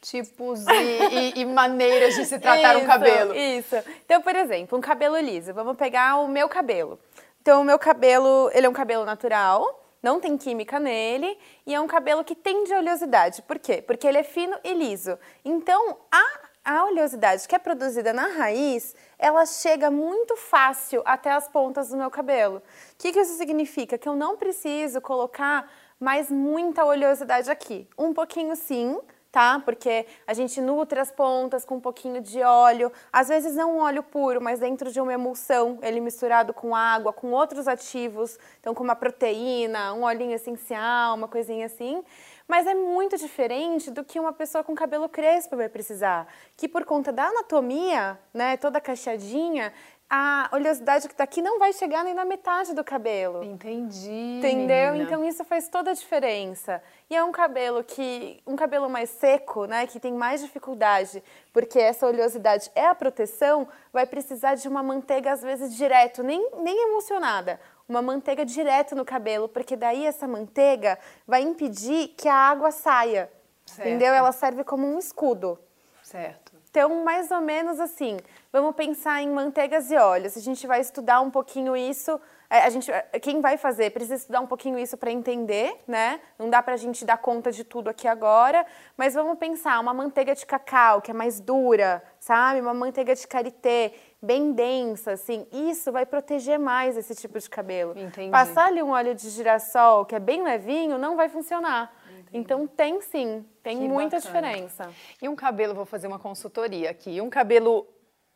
tipos 0.00 0.66
e, 0.66 0.72
e, 0.72 1.40
e, 1.40 1.44
maneiras 1.46 2.14
de 2.14 2.24
se 2.26 2.38
tratar 2.38 2.74
isso, 2.74 2.84
um 2.84 2.86
cabelo. 2.86 3.34
Isso. 3.34 3.76
Então, 4.04 4.20
por 4.20 4.36
exemplo, 4.36 4.76
um 4.76 4.80
cabelo 4.80 5.18
liso. 5.18 5.54
Vamos 5.54 5.78
pegar 5.78 6.16
o 6.16 6.28
meu 6.28 6.46
cabelo. 6.46 6.98
Então, 7.40 7.62
o 7.62 7.64
meu 7.64 7.78
cabelo, 7.78 8.50
ele 8.52 8.66
é 8.66 8.68
um 8.68 8.74
cabelo 8.74 9.06
natural, 9.06 9.83
não 10.04 10.20
tem 10.20 10.36
química 10.36 10.78
nele 10.78 11.36
e 11.66 11.74
é 11.74 11.80
um 11.80 11.86
cabelo 11.86 12.22
que 12.22 12.34
tem 12.34 12.62
de 12.64 12.74
oleosidade. 12.74 13.40
Por 13.40 13.58
quê? 13.58 13.80
Porque 13.80 14.06
ele 14.06 14.18
é 14.18 14.22
fino 14.22 14.54
e 14.62 14.74
liso. 14.74 15.18
Então, 15.42 15.96
a 16.12 16.54
a 16.64 16.86
oleosidade 16.86 17.46
que 17.46 17.54
é 17.54 17.58
produzida 17.58 18.14
na 18.14 18.26
raiz, 18.26 18.96
ela 19.18 19.44
chega 19.44 19.90
muito 19.90 20.34
fácil 20.34 21.02
até 21.04 21.30
as 21.30 21.46
pontas 21.46 21.90
do 21.90 21.96
meu 21.98 22.10
cabelo. 22.10 22.56
O 22.56 22.62
que, 22.96 23.12
que 23.12 23.20
isso 23.20 23.36
significa? 23.36 23.98
Que 23.98 24.08
eu 24.08 24.16
não 24.16 24.38
preciso 24.38 24.98
colocar 25.02 25.70
mais 26.00 26.30
muita 26.30 26.82
oleosidade 26.82 27.50
aqui. 27.50 27.86
Um 27.98 28.14
pouquinho 28.14 28.56
sim, 28.56 28.98
tá? 29.34 29.60
Porque 29.64 30.06
a 30.28 30.32
gente 30.32 30.60
nutre 30.60 31.00
as 31.00 31.10
pontas 31.10 31.64
com 31.64 31.74
um 31.74 31.80
pouquinho 31.80 32.20
de 32.20 32.40
óleo, 32.40 32.92
às 33.12 33.26
vezes 33.26 33.56
não 33.56 33.78
um 33.78 33.80
óleo 33.80 34.00
puro, 34.00 34.40
mas 34.40 34.60
dentro 34.60 34.92
de 34.92 35.00
uma 35.00 35.12
emulsão, 35.12 35.76
ele 35.82 35.98
misturado 35.98 36.54
com 36.54 36.72
água, 36.72 37.12
com 37.12 37.32
outros 37.32 37.66
ativos, 37.66 38.38
então 38.60 38.72
com 38.72 38.84
uma 38.84 38.94
proteína, 38.94 39.92
um 39.92 40.04
olhinho 40.04 40.36
essencial, 40.36 41.16
uma 41.16 41.26
coisinha 41.26 41.66
assim. 41.66 42.00
Mas 42.46 42.64
é 42.68 42.74
muito 42.74 43.16
diferente 43.16 43.90
do 43.90 44.04
que 44.04 44.20
uma 44.20 44.32
pessoa 44.32 44.62
com 44.62 44.72
cabelo 44.72 45.08
crespo 45.08 45.56
vai 45.56 45.68
precisar, 45.68 46.28
que 46.56 46.68
por 46.68 46.84
conta 46.84 47.10
da 47.10 47.24
anatomia, 47.24 48.16
né, 48.32 48.56
toda 48.56 48.80
cacheadinha, 48.80 49.72
a 50.16 50.48
oleosidade 50.52 51.08
que 51.08 51.14
está 51.14 51.24
aqui 51.24 51.42
não 51.42 51.58
vai 51.58 51.72
chegar 51.72 52.04
nem 52.04 52.14
na 52.14 52.24
metade 52.24 52.72
do 52.72 52.84
cabelo. 52.84 53.42
Entendi. 53.42 54.38
Entendeu? 54.38 54.92
menina. 54.92 55.02
Então 55.02 55.24
isso 55.24 55.42
faz 55.42 55.66
toda 55.68 55.90
a 55.90 55.94
diferença. 55.94 56.80
E 57.10 57.16
é 57.16 57.24
um 57.24 57.32
cabelo 57.32 57.82
que 57.82 58.40
um 58.46 58.54
cabelo 58.54 58.88
mais 58.88 59.10
seco, 59.10 59.64
né, 59.64 59.88
que 59.88 59.98
tem 59.98 60.12
mais 60.12 60.40
dificuldade, 60.40 61.20
porque 61.52 61.80
essa 61.80 62.06
oleosidade 62.06 62.70
é 62.76 62.86
a 62.86 62.94
proteção, 62.94 63.66
vai 63.92 64.06
precisar 64.06 64.54
de 64.54 64.68
uma 64.68 64.84
manteiga 64.84 65.32
às 65.32 65.42
vezes 65.42 65.74
direto, 65.74 66.22
nem 66.22 66.48
nem 66.58 66.90
emulsionada, 66.90 67.58
uma 67.88 68.00
manteiga 68.00 68.44
direto 68.44 68.94
no 68.94 69.04
cabelo, 69.04 69.48
porque 69.48 69.74
daí 69.74 70.06
essa 70.06 70.28
manteiga 70.28 70.96
vai 71.26 71.42
impedir 71.42 72.14
que 72.16 72.28
a 72.28 72.36
água 72.36 72.70
saia. 72.70 73.28
Certo. 73.66 73.80
Entendeu? 73.80 74.14
Ela 74.14 74.30
serve 74.30 74.62
como 74.62 74.86
um 74.86 74.96
escudo. 74.96 75.58
Certo. 76.04 76.43
Então, 76.74 77.04
mais 77.04 77.30
ou 77.30 77.40
menos 77.40 77.78
assim, 77.78 78.16
vamos 78.52 78.74
pensar 78.74 79.22
em 79.22 79.30
manteigas 79.30 79.92
e 79.92 79.96
óleos. 79.96 80.36
A 80.36 80.40
gente 80.40 80.66
vai 80.66 80.80
estudar 80.80 81.20
um 81.20 81.30
pouquinho 81.30 81.76
isso. 81.76 82.20
é, 82.50 82.62
A 82.64 82.68
gente, 82.68 82.90
quem 83.22 83.40
vai 83.40 83.56
fazer 83.56 83.90
precisa 83.92 84.16
estudar 84.16 84.40
um 84.40 84.46
pouquinho 84.48 84.76
isso 84.76 84.96
para 84.96 85.12
entender, 85.12 85.80
né? 85.86 86.18
Não 86.36 86.50
dá 86.50 86.60
para 86.60 86.74
a 86.74 86.76
gente 86.76 87.04
dar 87.04 87.16
conta 87.18 87.52
de 87.52 87.62
tudo 87.62 87.90
aqui 87.90 88.08
agora, 88.08 88.66
mas 88.96 89.14
vamos 89.14 89.38
pensar 89.38 89.78
uma 89.78 89.94
manteiga 89.94 90.34
de 90.34 90.44
cacau 90.44 91.00
que 91.00 91.12
é 91.12 91.14
mais 91.14 91.38
dura, 91.38 92.02
sabe? 92.18 92.60
Uma 92.60 92.74
manteiga 92.74 93.14
de 93.14 93.24
karité 93.28 93.92
bem 94.20 94.52
densa, 94.52 95.12
assim. 95.12 95.46
Isso 95.52 95.92
vai 95.92 96.04
proteger 96.04 96.58
mais 96.58 96.96
esse 96.96 97.14
tipo 97.14 97.38
de 97.38 97.48
cabelo. 97.48 97.96
Entendi. 97.96 98.32
Passar 98.32 98.66
ali 98.66 98.82
um 98.82 98.90
óleo 98.90 99.14
de 99.14 99.30
girassol 99.30 100.04
que 100.04 100.16
é 100.16 100.18
bem 100.18 100.42
levinho 100.42 100.98
não 100.98 101.14
vai 101.14 101.28
funcionar. 101.28 101.92
Então 102.34 102.66
tem 102.66 103.00
sim, 103.00 103.46
tem 103.62 103.78
Que 103.78 103.88
muita 103.88 104.16
bacana. 104.16 104.48
diferença. 104.48 104.92
E 105.22 105.28
um 105.28 105.36
cabelo, 105.36 105.72
vou 105.72 105.86
fazer 105.86 106.08
uma 106.08 106.18
consultoria 106.18 106.90
aqui, 106.90 107.20
um 107.20 107.30
cabelo 107.30 107.86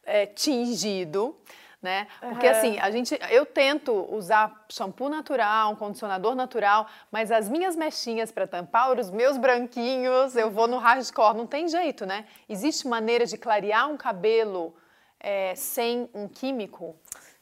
é, 0.05 0.25
tingido, 0.25 1.37
né? 1.83 2.07
Porque 2.21 2.47
Aham. 2.47 2.57
assim, 2.57 2.79
a 2.79 2.91
gente, 2.93 3.19
eu 3.31 3.45
tento 3.45 3.93
usar 4.15 4.67
shampoo 4.71 5.09
natural, 5.09 5.73
um 5.73 5.77
condicionador 5.77 6.35
natural, 6.37 6.87
mas 7.11 7.33
as 7.33 7.49
minhas 7.49 7.75
mechinhas 7.75 8.31
para 8.31 8.47
tampar 8.47 8.97
os 8.99 9.11
meus 9.11 9.37
branquinhos, 9.37 10.37
eu 10.37 10.49
vou 10.51 10.69
no 10.69 10.79
hardcore, 10.79 11.37
não 11.37 11.47
tem 11.47 11.67
jeito, 11.69 12.07
né? 12.07 12.25
Existe 12.49 12.87
maneira 12.87 13.27
de 13.27 13.37
clarear 13.37 13.91
um 13.91 13.97
cabelo 13.97 14.75
é, 15.19 15.55
sem 15.57 16.09
um 16.15 16.29
químico? 16.29 16.95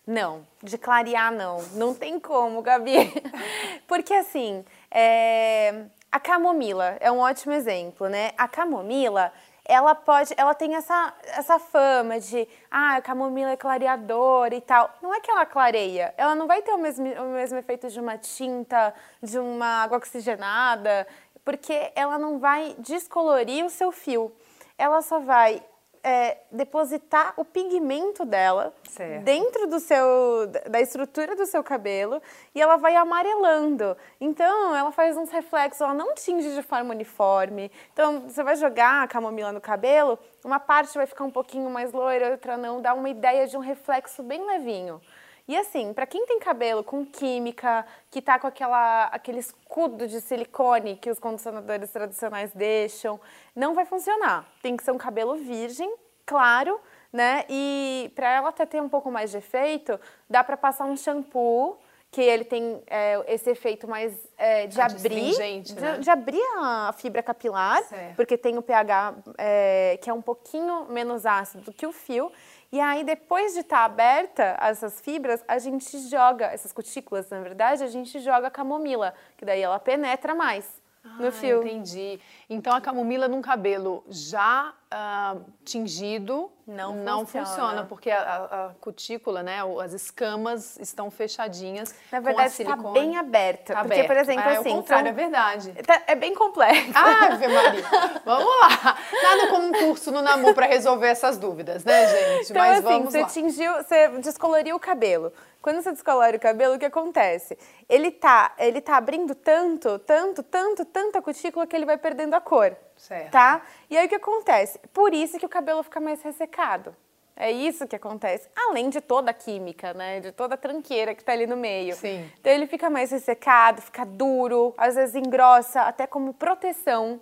Não, 0.07 0.47
de 0.63 0.79
clarear 0.79 1.33
não. 1.33 1.63
Não 1.73 1.93
tem 1.93 2.21
como, 2.21 2.63
Gabi. 2.63 3.13
Porque 3.89 4.15
assim, 4.15 4.65
é, 4.91 5.87
a 6.17 6.21
camomila 6.21 6.97
é 6.99 7.13
um 7.13 7.19
ótimo 7.19 7.53
exemplo, 7.53 8.09
né? 8.09 8.33
A 8.39 8.49
camomila, 8.49 9.31
ela 9.67 9.95
pode, 9.95 10.33
ela 10.39 10.55
tem 10.55 10.75
essa, 10.75 11.13
essa 11.25 11.59
fama 11.59 12.19
de, 12.19 12.49
ah, 12.71 12.97
a 12.97 13.03
camomila 13.03 13.51
é 13.51 13.57
clareadora 13.57 14.55
e 14.55 14.63
tal. 14.63 14.91
Não 15.03 15.15
é 15.15 15.21
que 15.21 15.31
ela 15.31 15.45
clareia, 15.45 16.15
ela 16.17 16.35
não 16.35 16.47
vai 16.47 16.63
ter 16.63 16.73
o 16.73 16.79
mesmo, 16.79 17.07
o 17.07 17.35
mesmo 17.35 17.59
efeito 17.59 17.91
de 17.91 18.01
uma 18.01 18.17
tinta, 18.17 18.95
de 19.23 19.39
uma 19.39 19.83
água 19.83 19.99
oxigenada, 19.99 21.07
porque 21.45 21.93
ela 21.95 22.17
não 22.17 22.39
vai 22.39 22.75
descolorir 22.79 23.63
o 23.67 23.69
seu 23.69 23.93
fio. 23.93 24.33
Ela 24.79 25.03
só 25.03 25.19
vai 25.19 25.63
é, 26.09 26.39
depositar 26.53 27.35
o 27.37 27.45
pigmento 27.45 28.25
dela 28.25 28.73
Certo. 28.89 29.25
dentro 29.25 29.67
do 29.67 29.81
seu 29.81 30.47
da 30.71 30.81
estrutura 30.81 31.35
do 31.35 31.45
seu 31.47 31.65
cabelo 31.65 32.23
e 32.55 32.63
ela 32.63 32.77
vai 32.77 32.95
amarelando. 32.95 33.97
Então, 34.21 34.77
ela 34.77 34.93
faz 34.93 35.17
uns 35.17 35.31
reflexos, 35.31 35.81
ela 35.81 35.93
não 35.93 36.15
tinge 36.15 36.55
de 36.55 36.63
forma 36.63 36.95
uniforme. 36.95 37.73
Então, 37.93 38.21
você 38.21 38.45
vai 38.45 38.55
jogar 38.55 39.03
a 39.03 39.09
camomila 39.09 39.51
no 39.51 39.61
cabelo, 39.61 40.17
uma 40.45 40.61
parte 40.61 40.95
vai 40.95 41.07
ficar 41.07 41.25
um 41.25 41.31
pouquinho 41.31 41.69
mais 41.69 41.91
loira, 41.93 42.31
outra 42.31 42.57
não, 42.57 42.81
dá 42.81 42.95
uma 42.95 43.11
ideia 43.11 43.49
de 43.49 43.57
um 43.57 43.61
reflexo 43.61 44.23
bem 44.23 44.47
levinho. 44.47 45.01
E 45.49 45.57
assim, 45.57 45.93
para 45.93 46.07
quem 46.07 46.27
tem 46.27 46.41
cabelo 46.41 46.83
com 46.83 47.05
química, 47.05 47.87
que 48.11 48.21
tá 48.21 48.39
com 48.39 48.49
aquela, 48.49 49.05
aquele 49.05 49.39
escudo 49.39 50.09
de 50.09 50.21
silicone 50.21 50.97
que 50.97 51.09
os 51.09 51.21
condicionadores 51.21 51.91
tradicionais 51.91 52.51
deixam, 52.53 53.21
não 53.55 53.73
vai 53.73 53.85
funcionar. 53.85 54.45
Tem 54.61 54.77
que 54.77 54.83
ser 54.83 54.91
um 54.91 54.99
cabelo 54.99 55.37
virgem, 55.37 55.95
claro, 56.25 56.81
né? 57.13 57.45
E 57.49 58.11
para 58.17 58.29
ela 58.33 58.49
até 58.49 58.67
ter 58.67 58.83
um 58.83 58.89
pouco 58.89 59.11
mais 59.11 59.31
de 59.31 59.37
efeito, 59.39 60.01
dá 60.29 60.43
para 60.43 60.57
passar 60.57 60.85
um 60.85 60.97
shampoo 60.97 61.79
que 62.11 62.23
ele 62.23 62.45
tem 62.45 62.83
é, 62.87 63.35
esse 63.35 63.51
efeito 63.51 63.87
mais 63.87 64.17
é, 64.39 64.67
de 64.67 64.81
abrir, 64.81 65.61
de, 65.61 65.75
né? 65.75 65.99
de 65.99 66.11
abrir 66.11 66.41
a 66.59 66.93
fibra 66.97 67.23
capilar, 67.23 67.83
Certo. 67.83 68.17
porque 68.17 68.39
tem 68.39 68.57
o 68.57 68.63
pH 68.63 69.15
é, 69.37 69.99
que 70.01 70.09
é 70.09 70.13
um 70.15 70.23
pouquinho 70.23 70.87
menos 70.89 71.27
ácido 71.27 71.65
do 71.65 71.73
que 71.73 71.87
o 71.87 71.93
fio. 71.93 72.33
E 72.73 72.81
aí, 72.81 73.05
depois 73.05 73.55
de 73.55 73.61
estar 73.61 73.85
aberta 73.85 74.57
essas 74.61 75.01
fibras, 75.01 75.45
a 75.47 75.59
gente 75.59 75.99
joga, 76.09 76.47
essas 76.47 76.73
cutículas, 76.73 77.29
na 77.31 77.41
verdade, 77.41 77.83
a 77.83 77.87
gente 77.87 78.19
joga 78.21 78.49
a 78.49 78.51
camomila, 78.51 79.15
que 79.37 79.45
daí 79.45 79.63
ela 79.63 79.79
penetra 79.79 80.35
mais 80.35 80.83
no 81.21 81.29
Ah, 81.29 81.33
fio. 81.33 81.63
Entendi. 81.63 82.21
Então 82.51 82.75
a 82.75 82.81
camomila 82.81 83.29
num 83.29 83.41
cabelo 83.41 84.05
já 84.09 84.75
ah, 84.91 85.37
tingido 85.65 86.51
Não 86.67 86.95
funciona. 87.27 87.47
funciona. 87.47 87.85
porque 87.85 88.11
a, 88.11 88.21
a- 88.21 88.71
cutícula, 88.81 89.43
né, 89.43 89.59
as 89.83 89.93
escamas 89.93 90.79
estão 90.79 91.11
fechadinhas. 91.11 91.95
Na 92.13 92.21
verdade, 92.21 92.49
está 92.63 92.77
bem 92.77 93.17
aberta. 93.17 93.75
Tá 93.75 93.81
porque, 93.83 94.03
por 94.05 94.13
aberto. 94.13 94.29
exemplo, 94.31 94.51
é, 94.51 94.57
assim. 94.59 94.71
o 94.71 94.75
contrário, 94.77 95.07
são- 95.07 95.13
é 95.13 95.15
verdade. 95.15 95.73
tá- 95.85 96.03
é 96.07 96.15
bem 96.15 96.35
complexo. 96.35 96.93
Ave 96.95 97.49
Maria. 97.49 97.83
Vamos 98.25 98.47
lá. 98.61 98.99
Nada 99.23 99.47
como 99.49 99.67
um 99.69 99.73
curso 99.73 100.11
no 100.13 100.23
Namu 100.23 100.55
para 100.55 100.67
resolver 100.67 101.09
essas 101.09 101.37
dúvidas, 101.37 101.85
né, 101.85 102.07
gente? 102.07 102.51
Então, 102.51 102.63
Mas 102.63 102.73
assim, 102.79 102.83
vamos 102.83 103.13
você 103.13 103.21
lá. 103.23 103.27
tingiu, 103.29 103.73
você 103.77 104.09
descoloriu 104.21 104.77
o 104.77 104.81
cabelo. 104.81 105.33
Quando 105.61 105.83
você 105.83 105.91
descolore 105.91 106.37
o 106.37 106.41
cabelo, 106.41 106.77
o 106.77 106.79
que 106.79 106.85
acontece? 106.85 107.59
Ele 107.89 108.13
tá, 108.13 108.55
ele 108.57 108.81
tá 108.81 108.97
abrindo 108.97 109.35
tanto, 109.35 109.99
tanto, 109.99 110.43
tanto, 110.45 110.85
tanta 110.85 111.21
cutícula 111.21 111.67
que 111.67 111.75
ele 111.75 111.85
vai 111.85 111.99
perdendo 111.99 112.35
a 112.35 112.41
cor. 112.41 112.77
Certo. 112.97 113.31
Tá? 113.31 113.63
E 113.91 113.97
aí 113.97 114.07
o 114.07 114.09
que 114.09 114.15
acontece? 114.15 114.79
Por 114.93 115.13
isso 115.13 115.39
que 115.39 115.47
o 115.47 115.49
cabelo 115.49 115.83
fica 115.83 116.01
mais 116.01 116.23
ressecado. 116.23 116.97
É 117.37 117.51
isso 117.51 117.87
que 117.87 117.95
acontece. 117.95 118.49
Além 118.57 118.89
de 118.89 119.01
toda 119.01 119.31
a 119.31 119.35
química, 119.35 119.93
né? 119.93 120.21
De 120.21 120.33
toda 120.33 120.55
a 120.55 120.59
tranqueira 120.59 121.15
que 121.15 121.23
tá 121.23 121.33
ali 121.33 121.47
no 121.47 121.57
meio. 121.57 121.95
Sim. 121.95 122.31
Então 122.41 122.51
ele 122.51 122.67
fica 122.67 122.89
mais 122.89 123.11
ressecado, 123.11 123.83
fica 123.83 124.07
duro, 124.07 124.73
às 124.79 124.95
vezes 124.95 125.15
engrossa, 125.15 125.83
até 125.83 126.07
como 126.07 126.33
proteção. 126.33 127.21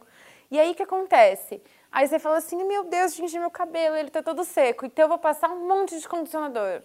E 0.51 0.61
aí 0.61 0.71
o 0.71 0.75
que 0.75 0.85
acontece? 0.85 1.61
Aí 1.91 2.07
você 2.07 2.21
fala 2.21 2.37
assim: 2.37 2.63
meu 2.63 2.85
Deus, 2.85 3.15
tingi 3.15 3.39
meu 3.41 3.51
cabelo, 3.51 3.97
ele 3.97 4.09
tá 4.09 4.23
todo 4.23 4.45
seco, 4.45 4.87
então 4.87 5.07
eu 5.07 5.09
vou 5.09 5.19
passar 5.19 5.51
um 5.51 5.67
monte 5.67 5.99
de 5.99 6.09
condicionador. 6.09 6.83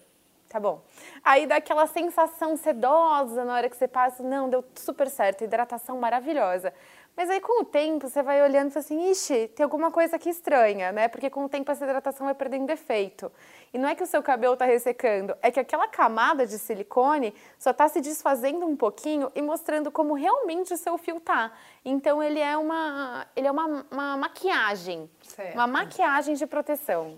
Tá 0.50 0.60
bom. 0.60 0.82
Aí 1.24 1.46
dá 1.46 1.58
aquela 1.58 1.86
sensação 1.86 2.58
sedosa 2.58 3.46
na 3.46 3.54
hora 3.54 3.70
que 3.70 3.78
você 3.78 3.88
passa, 3.88 4.24
não, 4.24 4.50
deu 4.50 4.66
super 4.74 5.08
certo, 5.08 5.44
hidratação 5.44 6.00
maravilhosa. 6.00 6.74
Mas 7.20 7.30
aí 7.30 7.42
com 7.42 7.64
o 7.64 7.66
tempo 7.66 8.08
você 8.08 8.24
vai 8.24 8.42
olhando 8.42 8.70
e 8.70 8.72
fala 8.72 8.86
assim, 8.86 9.12
ixi, 9.12 9.50
tem 9.50 9.66
alguma 9.66 9.92
coisa 9.92 10.16
aqui 10.16 10.30
estranha, 10.30 10.94
né? 10.94 11.10
Porque 11.10 11.30
com 11.30 11.44
o 11.44 11.50
tempo 11.50 11.70
essa 11.70 11.84
hidratação 11.84 12.26
vai 12.26 12.34
perdendo 12.34 12.70
efeito. 12.70 13.30
E 13.74 13.78
não 13.78 13.88
é 13.90 13.96
que 13.96 14.04
o 14.04 14.08
seu 14.08 14.22
cabelo 14.24 14.54
está 14.54 14.66
ressecando, 14.66 15.36
é 15.42 15.52
que 15.52 15.60
aquela 15.60 15.88
camada 15.88 16.46
de 16.46 16.58
silicone 16.58 17.34
só 17.58 17.72
está 17.72 17.88
se 17.88 18.02
desfazendo 18.02 18.66
um 18.66 18.76
pouquinho 18.76 19.32
e 19.36 19.42
mostrando 19.42 19.92
como 19.92 20.14
realmente 20.14 20.74
o 20.74 20.78
seu 20.78 20.98
fio 20.98 21.20
tá. 21.20 21.52
Então 21.86 22.22
ele 22.22 22.40
é 22.40 22.58
uma, 22.58 23.28
ele 23.36 23.48
é 23.48 23.52
uma, 23.52 23.86
uma 23.92 24.18
maquiagem, 24.18 25.10
Certo. 25.22 25.54
uma 25.54 25.68
maquiagem 25.68 26.36
de 26.36 26.46
proteção. 26.48 27.18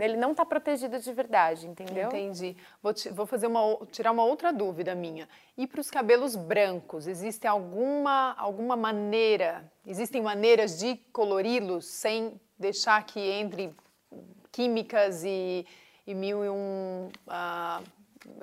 Ele 0.00 0.16
não 0.16 0.32
está 0.32 0.44
protegido 0.44 0.98
de 0.98 1.12
verdade, 1.12 1.66
entendeu? 1.66 2.08
Entendi. 2.08 2.56
Vou, 2.82 2.92
ti- 2.92 3.08
vou 3.10 3.24
fazer 3.26 3.46
uma, 3.46 3.78
tirar 3.90 4.10
uma 4.10 4.24
outra 4.24 4.52
dúvida 4.52 4.94
minha. 4.94 5.28
E 5.56 5.66
para 5.66 5.80
os 5.80 5.90
cabelos 5.90 6.34
brancos, 6.34 7.06
existe 7.06 7.46
alguma, 7.46 8.34
alguma 8.38 8.76
maneira, 8.76 9.70
existem 9.86 10.20
maneiras 10.22 10.78
de 10.78 10.96
colori-los 11.12 11.86
sem 11.86 12.40
deixar 12.58 13.04
que 13.04 13.20
entre 13.20 13.74
químicas 14.50 15.24
e, 15.24 15.66
e 16.06 16.14
mil, 16.14 16.44
e 16.44 16.48
um, 16.48 17.10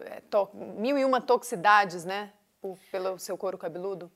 é, 0.05 0.21
to- 0.29 0.49
mil 0.53 0.97
e 0.97 1.05
uma 1.05 1.21
toxicidades, 1.21 2.05
né? 2.05 2.31
por- 2.61 2.77
pelo 2.91 3.17
seu 3.19 3.37
couro 3.37 3.57
cabeludo? 3.57 4.11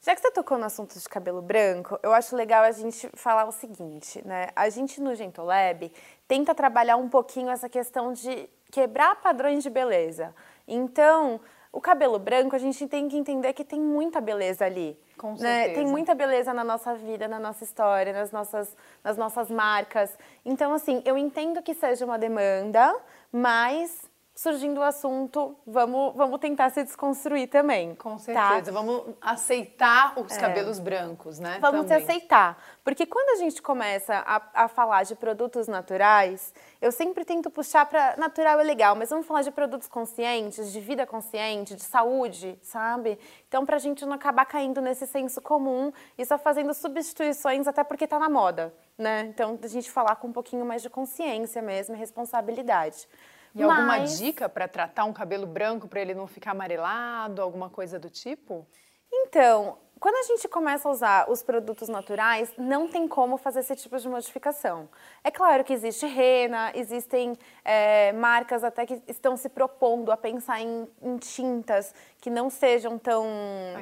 Já 0.00 0.16
que 0.16 0.20
você 0.20 0.32
tocou 0.32 0.58
no 0.58 0.64
assunto 0.64 0.98
de 0.98 1.08
cabelo 1.08 1.40
branco, 1.40 1.96
eu 2.02 2.12
acho 2.12 2.34
legal 2.34 2.64
a 2.64 2.72
gente 2.72 3.08
falar 3.14 3.44
o 3.44 3.52
seguinte, 3.52 4.20
né? 4.26 4.48
A 4.56 4.68
gente 4.68 5.00
no 5.00 5.14
Gentolab 5.14 5.92
tenta 6.26 6.52
trabalhar 6.56 6.96
um 6.96 7.08
pouquinho 7.08 7.48
essa 7.48 7.68
questão 7.68 8.12
de 8.12 8.48
quebrar 8.72 9.14
padrões 9.20 9.62
de 9.62 9.70
beleza. 9.70 10.34
Então, 10.66 11.40
o 11.72 11.80
cabelo 11.80 12.18
branco, 12.18 12.54
a 12.54 12.58
gente 12.58 12.86
tem 12.86 13.08
que 13.08 13.16
entender 13.16 13.52
que 13.54 13.64
tem 13.64 13.80
muita 13.80 14.20
beleza 14.20 14.66
ali. 14.66 14.96
Com 15.16 15.30
né? 15.32 15.38
certeza. 15.38 15.74
Tem 15.74 15.86
muita 15.86 16.14
beleza 16.14 16.52
na 16.52 16.62
nossa 16.62 16.94
vida, 16.94 17.26
na 17.26 17.40
nossa 17.40 17.64
história, 17.64 18.12
nas 18.12 18.30
nossas, 18.30 18.76
nas 19.02 19.16
nossas 19.16 19.50
marcas. 19.50 20.16
Então, 20.44 20.74
assim, 20.74 21.02
eu 21.06 21.16
entendo 21.16 21.62
que 21.62 21.72
seja 21.72 22.04
uma 22.04 22.18
demanda, 22.18 22.94
mas 23.32 24.10
surgindo 24.34 24.80
o 24.80 24.82
assunto, 24.82 25.56
vamos, 25.66 26.14
vamos 26.16 26.40
tentar 26.40 26.70
se 26.70 26.82
desconstruir 26.82 27.48
também. 27.48 27.94
Com 27.94 28.16
tá? 28.16 28.18
certeza. 28.18 28.72
Vamos 28.72 29.14
aceitar 29.20 30.18
os 30.18 30.36
cabelos 30.36 30.78
brancos, 30.78 31.38
né? 31.38 31.58
Vamos 31.60 31.86
se 31.86 31.92
aceitar. 31.92 32.56
Porque 32.82 33.04
quando 33.04 33.30
a 33.30 33.36
gente 33.36 33.60
começa 33.60 34.16
a, 34.26 34.64
a 34.64 34.68
falar 34.68 35.02
de 35.04 35.14
produtos 35.14 35.68
naturais, 35.68 36.54
eu 36.80 36.90
sempre 36.90 37.24
tento 37.24 37.50
puxar 37.50 37.84
para 37.86 38.16
natural 38.16 38.58
é 38.58 38.62
legal, 38.64 38.96
mas 38.96 39.10
vamos 39.10 39.26
falar 39.26 39.42
de 39.42 39.50
produtos 39.50 39.86
conscientes, 39.86 40.72
de 40.72 40.80
vida 40.80 41.06
consciente, 41.06 41.74
de 41.74 41.82
saúde, 41.82 42.58
sabe? 42.62 43.18
Então, 43.46 43.66
para 43.66 43.76
a 43.76 43.78
gente 43.78 44.04
não 44.06 44.14
acabar 44.14 44.46
caindo 44.46 44.80
nesse 44.80 45.06
senso 45.06 45.40
comum 45.42 45.92
e 46.16 46.24
só 46.24 46.38
fazendo 46.38 46.72
substituições 46.72 47.68
até 47.68 47.84
porque 47.84 48.04
está 48.04 48.18
na 48.18 48.30
moda, 48.30 48.74
né? 48.96 49.26
Então, 49.28 49.58
a 49.62 49.66
gente 49.66 49.90
falar 49.90 50.16
com 50.16 50.28
um 50.28 50.32
pouquinho 50.32 50.64
mais 50.64 50.80
de 50.80 50.88
consciência 50.88 51.60
mesmo 51.60 51.94
e 51.94 51.98
responsabilidade. 51.98 53.06
E 53.54 53.62
alguma 53.62 53.84
Mas- 53.98 54.18
dica 54.18 54.48
para 54.48 54.66
tratar 54.66 55.04
um 55.04 55.12
cabelo 55.12 55.46
branco 55.46 55.86
para 55.86 56.00
ele 56.00 56.14
não 56.14 56.26
ficar 56.26 56.52
amarelado, 56.52 57.42
alguma 57.42 57.68
coisa 57.68 57.98
do 57.98 58.08
tipo? 58.08 58.66
Então, 59.12 59.76
quando 60.00 60.16
a 60.16 60.22
gente 60.22 60.48
começa 60.48 60.88
a 60.88 60.90
usar 60.90 61.30
os 61.30 61.42
produtos 61.42 61.88
naturais, 61.88 62.50
não 62.58 62.88
tem 62.88 63.06
como 63.06 63.36
fazer 63.36 63.60
esse 63.60 63.76
tipo 63.76 63.96
de 63.98 64.08
modificação. 64.08 64.88
É 65.22 65.30
claro 65.30 65.62
que 65.62 65.72
existe 65.72 66.06
rena, 66.06 66.72
existem 66.74 67.38
é, 67.64 68.10
marcas 68.14 68.64
até 68.64 68.84
que 68.86 69.00
estão 69.06 69.36
se 69.36 69.48
propondo 69.48 70.10
a 70.10 70.16
pensar 70.16 70.60
em, 70.60 70.88
em 71.02 71.18
tintas 71.18 71.94
que 72.20 72.30
não 72.30 72.50
sejam 72.50 72.98
tão 72.98 73.24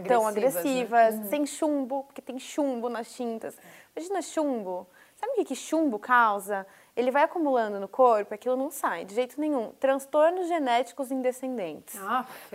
tão 0.07 0.27
Agressivas, 0.27 0.65
né? 0.65 1.01
agressivas, 1.01 1.31
sem 1.31 1.47
chumbo, 1.47 2.03
porque 2.05 2.21
tem 2.21 2.39
chumbo 2.39 2.89
nas 2.89 3.13
tintas. 3.15 3.57
Imagina 3.97 4.21
chumbo. 4.21 4.87
Sabe 5.17 5.33
o 5.33 5.35
que, 5.37 5.45
que 5.47 5.55
chumbo 5.55 5.99
causa? 5.99 6.67
Ele 7.01 7.11
vai 7.11 7.25
acumulando 7.25 7.81
no 7.81 7.89
corpo, 7.89 8.35
aquilo 8.35 8.57
não 8.57 8.71
sai 8.71 9.05
de 9.05 9.15
jeito 9.15 9.41
nenhum. 9.41 9.73
Transtornos 9.81 10.47
genéticos 10.49 11.11
em 11.11 11.21
descendentes. 11.21 11.99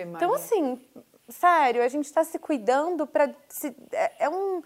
Maria. 0.05 0.17
Então, 0.17 0.33
assim, 0.33 0.79
sério, 1.27 1.83
a 1.83 1.87
gente 1.87 2.05
está 2.05 2.23
se 2.23 2.37
cuidando 2.37 3.07
para. 3.07 3.33
É, 3.91 4.25
é 4.25 4.29
um, 4.29 4.61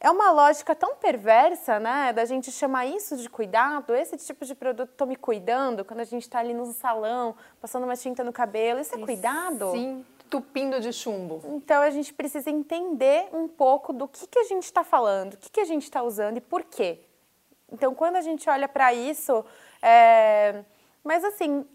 é 0.00 0.10
uma 0.10 0.30
lógica 0.30 0.74
tão 0.74 0.94
perversa, 0.94 1.80
né? 1.80 2.12
Da 2.12 2.24
gente 2.24 2.52
chamar 2.52 2.86
isso 2.86 3.16
de 3.16 3.28
cuidado, 3.28 3.94
esse 3.94 4.16
tipo 4.16 4.44
de 4.44 4.54
produto, 4.54 4.90
tô 4.96 5.04
me 5.04 5.16
cuidando, 5.16 5.84
quando 5.84 6.00
a 6.00 6.04
gente 6.04 6.22
está 6.22 6.38
ali 6.38 6.54
no 6.54 6.66
salão, 6.66 7.34
passando 7.60 7.84
uma 7.84 7.96
tinta 7.96 8.22
no 8.22 8.32
cabelo, 8.32 8.80
isso 8.80 8.94
é 8.94 8.98
cuidado? 8.98 9.72
Sim, 9.72 10.04
tupindo 10.30 10.80
de 10.80 10.92
chumbo. 10.92 11.42
Então 11.46 11.82
a 11.82 11.90
gente 11.90 12.14
precisa 12.14 12.48
entender 12.48 13.28
um 13.32 13.48
pouco 13.48 13.92
do 13.92 14.06
que, 14.06 14.26
que 14.26 14.38
a 14.38 14.44
gente 14.44 14.64
está 14.64 14.84
falando, 14.84 15.34
o 15.34 15.36
que, 15.36 15.50
que 15.50 15.60
a 15.60 15.64
gente 15.64 15.82
está 15.82 16.02
usando 16.02 16.36
e 16.36 16.40
por 16.40 16.62
quê. 16.62 17.00
Então, 17.72 17.94
quando 17.94 18.16
a 18.16 18.20
gente 18.20 18.48
olha 18.48 18.68
para 18.68 18.92
isso, 18.94 19.44
é... 19.82 20.62
mas 21.04 21.22
assim, 21.24 21.66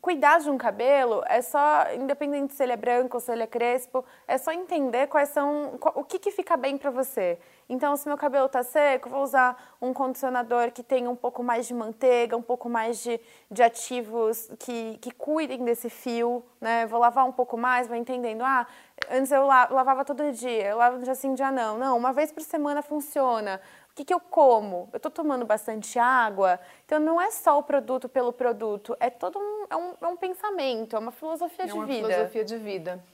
cuidar 0.00 0.38
de 0.40 0.50
um 0.50 0.58
cabelo 0.58 1.22
é 1.26 1.40
só, 1.42 1.84
independente 1.94 2.54
se 2.54 2.62
ele 2.62 2.72
é 2.72 2.76
branco 2.76 3.18
se 3.18 3.32
ele 3.32 3.42
é 3.42 3.46
crespo, 3.46 4.04
é 4.26 4.38
só 4.38 4.52
entender 4.52 5.06
quais 5.08 5.30
são, 5.30 5.78
o 5.94 6.04
que, 6.04 6.18
que 6.18 6.30
fica 6.30 6.56
bem 6.56 6.76
para 6.78 6.90
você. 6.90 7.38
Então, 7.68 7.94
se 7.96 8.08
meu 8.08 8.16
cabelo 8.16 8.48
tá 8.48 8.62
seco, 8.62 9.10
vou 9.10 9.22
usar 9.22 9.76
um 9.80 9.92
condicionador 9.92 10.70
que 10.70 10.82
tenha 10.82 11.10
um 11.10 11.16
pouco 11.16 11.42
mais 11.42 11.66
de 11.66 11.74
manteiga, 11.74 12.34
um 12.36 12.42
pouco 12.42 12.68
mais 12.68 13.02
de, 13.02 13.20
de 13.50 13.62
ativos 13.62 14.48
que, 14.58 14.96
que 14.98 15.10
cuidem 15.10 15.62
desse 15.64 15.90
fio, 15.90 16.42
né? 16.60 16.86
Vou 16.86 16.98
lavar 16.98 17.26
um 17.26 17.32
pouco 17.32 17.58
mais, 17.58 17.86
vou 17.86 17.96
entendendo. 17.96 18.42
Ah, 18.42 18.66
antes 19.10 19.30
eu 19.30 19.44
la- 19.46 19.68
lavava 19.70 20.02
todo 20.02 20.32
dia, 20.32 20.68
eu 20.68 20.78
lavo 20.78 20.98
dia 21.02 21.14
sim, 21.14 21.34
dia 21.34 21.50
não. 21.52 21.76
Não, 21.76 21.96
uma 21.98 22.10
vez 22.12 22.32
por 22.32 22.42
semana 22.42 22.80
funciona. 22.80 23.60
O 23.98 24.00
que, 24.00 24.04
que 24.04 24.14
eu 24.14 24.20
como? 24.20 24.88
Eu 24.92 24.98
estou 24.98 25.10
tomando 25.10 25.44
bastante 25.44 25.98
água. 25.98 26.60
Então, 26.86 27.00
não 27.00 27.20
é 27.20 27.32
só 27.32 27.58
o 27.58 27.64
produto 27.64 28.08
pelo 28.08 28.32
produto, 28.32 28.96
é 29.00 29.10
todo 29.10 29.40
um, 29.40 29.66
é 29.68 29.74
um, 29.76 29.94
é 30.00 30.06
um 30.06 30.16
pensamento, 30.16 30.94
é 30.94 30.98
uma 31.00 31.10
filosofia 31.10 31.64
É 31.64 31.66
de 31.66 31.72
uma 31.72 31.84
vida. 31.84 32.06
filosofia 32.08 32.44
de 32.44 32.56
vida. 32.58 33.04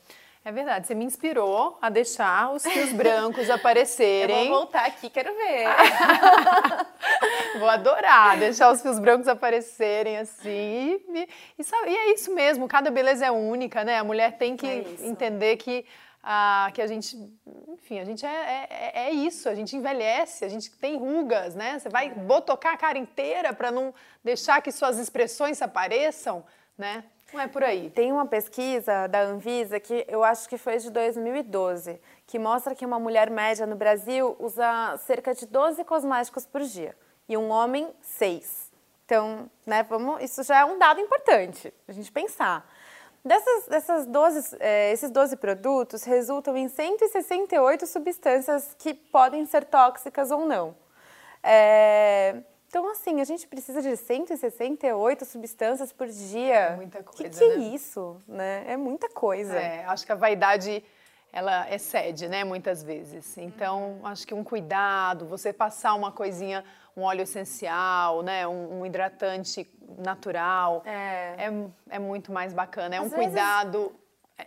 É 0.45 0.53
verdade, 0.53 0.87
você 0.87 0.95
me 0.95 1.07
inspirou 1.07 1.79
a 1.81 1.89
deixar 1.89 2.53
os 2.53 2.63
fios 2.63 2.93
brancos 2.93 3.49
aparecerem. 3.49 4.45
Eu 4.45 4.51
vou 4.51 4.59
voltar 4.59 4.85
aqui, 4.85 5.09
quero 5.09 5.35
ver. 5.35 5.65
Vou 7.59 7.69
adorar 7.69 8.37
deixar 8.39 8.71
os 8.71 8.83
fios 8.83 8.99
brancos 8.99 9.27
aparecerem 9.27 10.19
assim. 10.19 11.01
E, 11.09 11.29
e 11.59 11.67
e 11.87 11.97
é 11.97 12.13
isso 12.13 12.35
mesmo, 12.35 12.69
cada 12.69 12.91
beleza 12.91 13.25
é 13.25 13.31
única, 13.31 13.85
né? 13.85 13.97
A 13.99 14.05
mulher 14.05 14.37
tem 14.37 14.55
que 14.55 14.67
É 14.67 14.85
entender 15.07 15.57
que, 15.57 15.87
ah, 16.27 16.71
que 16.73 16.81
a 16.81 16.87
gente, 16.87 17.17
enfim, 17.69 17.99
a 17.99 18.05
gente 18.05 18.25
é, 18.25 18.67
é, 18.71 19.07
é 19.09 19.11
isso, 19.11 19.47
a 19.47 19.55
gente 19.55 19.77
envelhece, 19.77 20.43
a 20.43 20.49
gente 20.49 20.71
tem 20.71 20.97
rugas, 20.97 21.55
né? 21.55 21.79
Você 21.79 21.91
vai 21.91 22.09
botocar 22.09 22.73
a 22.73 22.77
cara 22.79 22.97
inteira 22.97 23.53
para 23.53 23.71
não 23.71 23.93
deixar 24.23 24.63
que 24.63 24.73
suas 24.73 24.99
expressões 24.99 25.61
apareçam, 25.61 26.43
né? 26.79 27.05
Não 27.31 27.41
é 27.41 27.47
por 27.47 27.63
aí. 27.63 27.91
Tem 27.91 28.11
uma 28.11 28.25
pesquisa 28.25 29.07
da 29.07 29.21
Anvisa 29.21 29.79
que 29.79 30.07
eu 30.09 30.25
acho 30.25 30.49
que 30.49 30.57
foi 30.57 30.79
de 30.79 30.91
2012, 30.91 32.01
que 32.27 32.39
mostra 32.39 32.75
que 32.75 32.87
uma 32.87 32.99
mulher 32.99 33.29
média 33.29 33.67
no 33.67 33.77
Brasil 33.77 34.35
usa 34.39 34.97
cerca 34.99 35.35
de 35.35 35.45
12 35.45 35.85
cosméticos 35.85 36.47
por 36.47 36.63
dia 36.63 36.97
e 37.29 37.37
um 37.37 37.51
homem 37.51 37.93
6. 38.01 38.73
Então, 39.05 39.51
né, 39.67 39.83
vamos, 39.83 40.23
isso 40.23 40.43
já 40.43 40.61
é 40.61 40.65
um 40.65 40.79
dado 40.79 41.01
importante 41.01 41.75
a 41.87 41.93
gente 41.93 42.11
pensar. 42.11 42.67
Dessas, 43.25 43.67
dessas 43.69 44.07
12, 44.07 44.57
eh, 44.61 44.93
esses 44.93 45.11
12 45.11 45.37
produtos 45.37 46.05
resultam 46.05 46.57
em 46.57 46.69
168 46.69 47.87
substâncias 47.87 48.77
que 48.79 48.93
podem 48.93 49.47
ser 49.47 49.65
tóxicas 49.65 50.31
ou 50.31 50.45
não. 50.45 50.77
É, 51.43 52.37
então, 52.69 52.91
assim, 52.91 53.21
a 53.21 53.25
gente 53.25 53.47
precisa 53.47 53.81
de 53.81 53.97
168 53.97 55.25
substâncias 55.25 55.93
por 55.93 56.09
dia. 56.09 56.55
É 56.55 56.77
muita 56.77 56.99
Que 56.99 57.05
coisa, 57.05 57.39
que 57.39 57.45
é 57.45 57.57
né? 57.57 57.65
isso, 57.75 58.17
né? 58.27 58.65
É 58.67 58.77
muita 58.77 59.09
coisa. 59.09 59.57
É, 59.57 59.85
acho 59.87 60.05
que 60.05 60.13
a 60.13 60.17
vaidade 60.17 60.85
ela 61.33 61.69
excede, 61.73 62.29
né, 62.29 62.45
muitas 62.45 62.83
vezes. 62.83 63.37
Então, 63.39 64.01
acho 64.05 64.27
que 64.27 64.33
um 64.33 64.45
cuidado, 64.45 65.27
você 65.27 65.53
passar 65.53 65.95
uma 65.95 66.13
coisinha, 66.13 66.65
um 66.97 67.03
óleo 67.03 67.23
essencial, 67.23 68.23
né, 68.23 68.47
um, 68.47 68.81
um 68.81 68.87
hidratante 68.87 69.69
natural, 69.99 70.83
É. 70.87 71.35
é, 71.47 71.97
é 71.97 71.99
muito 71.99 72.33
mais 72.33 72.53
bacana. 72.53 72.95
É 72.95 72.99
Às 72.99 73.07
um 73.07 73.09
vezes- 73.11 73.25
cuidado 73.27 73.93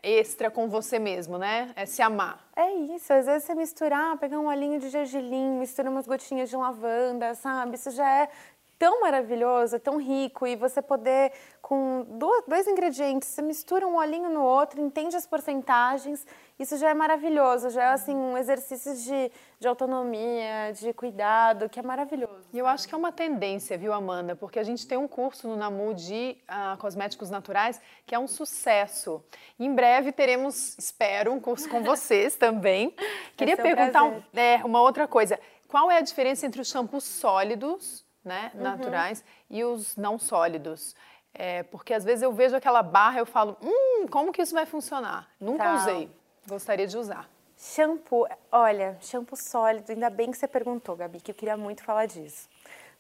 extra 0.03 0.51
com 0.51 0.67
você 0.67 0.99
mesmo, 0.99 1.37
né? 1.37 1.71
É 1.75 1.85
se 1.85 2.01
amar. 2.01 2.45
É 2.55 2.69
isso, 2.73 3.11
às 3.13 3.25
vezes 3.25 3.43
você 3.45 3.55
misturar, 3.55 4.17
pegar 4.17 4.37
um 4.39 4.47
olhinho 4.47 4.79
de 4.79 4.89
gergelim, 4.89 5.51
mistura 5.59 5.89
umas 5.89 6.05
gotinhas 6.05 6.49
de 6.49 6.57
lavanda, 6.57 7.33
sabe? 7.35 7.75
Isso 7.75 7.91
já 7.91 8.09
é 8.23 8.29
tão 8.77 9.01
maravilhoso, 9.01 9.79
tão 9.79 9.97
rico 9.97 10.45
e 10.45 10.55
você 10.55 10.81
poder 10.81 11.31
com 11.61 12.05
dois 12.47 12.67
ingredientes, 12.67 13.29
você 13.29 13.41
mistura 13.41 13.87
um 13.87 13.95
olhinho 13.95 14.29
no 14.29 14.43
outro, 14.43 14.79
entende 14.81 15.15
as 15.15 15.25
porcentagens, 15.25 16.27
isso 16.59 16.75
já 16.77 16.89
é 16.89 16.93
maravilhoso, 16.93 17.69
já 17.69 17.83
é 17.83 17.87
assim 17.93 18.15
um 18.15 18.37
exercício 18.37 18.95
de, 18.95 19.31
de 19.59 19.67
autonomia, 19.67 20.71
de 20.73 20.91
cuidado, 20.93 21.69
que 21.69 21.79
é 21.79 21.83
maravilhoso. 21.83 22.47
E 22.53 22.57
eu 22.57 22.65
acho 22.67 22.87
que 22.87 22.95
é 22.95 22.97
uma 22.97 23.11
tendência, 23.11 23.77
viu, 23.77 23.93
Amanda? 23.93 24.35
Porque 24.35 24.57
a 24.59 24.63
gente 24.63 24.87
tem 24.87 24.97
um 24.97 25.07
curso 25.07 25.47
no 25.47 25.55
NAMU 25.55 25.93
de 25.93 26.37
ah, 26.47 26.75
cosméticos 26.79 27.29
naturais 27.29 27.79
que 28.05 28.15
é 28.15 28.19
um 28.19 28.27
sucesso. 28.27 29.23
Em 29.59 29.73
breve 29.73 30.11
teremos, 30.11 30.77
espero, 30.77 31.31
um 31.31 31.39
curso 31.39 31.69
com 31.69 31.83
vocês 31.83 32.35
também. 32.37 32.93
Queria 33.35 33.53
um 33.55 33.57
perguntar 33.57 34.03
um- 34.03 34.23
é, 34.35 34.57
uma 34.65 34.81
outra 34.81 35.07
coisa. 35.07 35.39
Qual 35.67 35.91
é 35.91 35.97
a 35.97 36.01
diferença 36.01 36.45
entre 36.45 36.61
os 36.61 36.69
shampoos 36.69 37.03
sólidos, 37.03 38.05
né, 38.23 38.51
Uhum. 38.55 38.61
naturais, 38.63 39.23
e 39.49 39.63
os 39.63 39.95
não 39.97 40.17
sólidos? 40.17 40.95
É, 41.33 41.61
porque 41.63 41.93
às 41.93 42.03
vezes 42.03 42.23
eu 42.23 42.31
vejo 42.31 42.55
aquela 42.55 42.81
barra 42.81 43.17
e 43.17 43.19
eu 43.19 43.25
falo, 43.25 43.57
hum, 43.61 44.07
como 44.09 44.31
que 44.31 44.41
isso 44.41 44.55
vai 44.55 44.65
funcionar? 44.65 45.27
Nunca 45.39 45.63
Tá. 45.63 45.75
usei. 45.75 46.09
Gostaria 46.47 46.87
de 46.87 46.97
usar. 46.97 47.29
Shampoo, 47.57 48.25
olha, 48.49 48.97
shampoo 49.01 49.35
sólido, 49.35 49.91
ainda 49.91 50.09
bem 50.09 50.31
que 50.31 50.37
você 50.37 50.47
perguntou, 50.47 50.95
Gabi, 50.95 51.19
que 51.19 51.31
eu 51.31 51.35
queria 51.35 51.57
muito 51.57 51.83
falar 51.83 52.05
disso. 52.05 52.47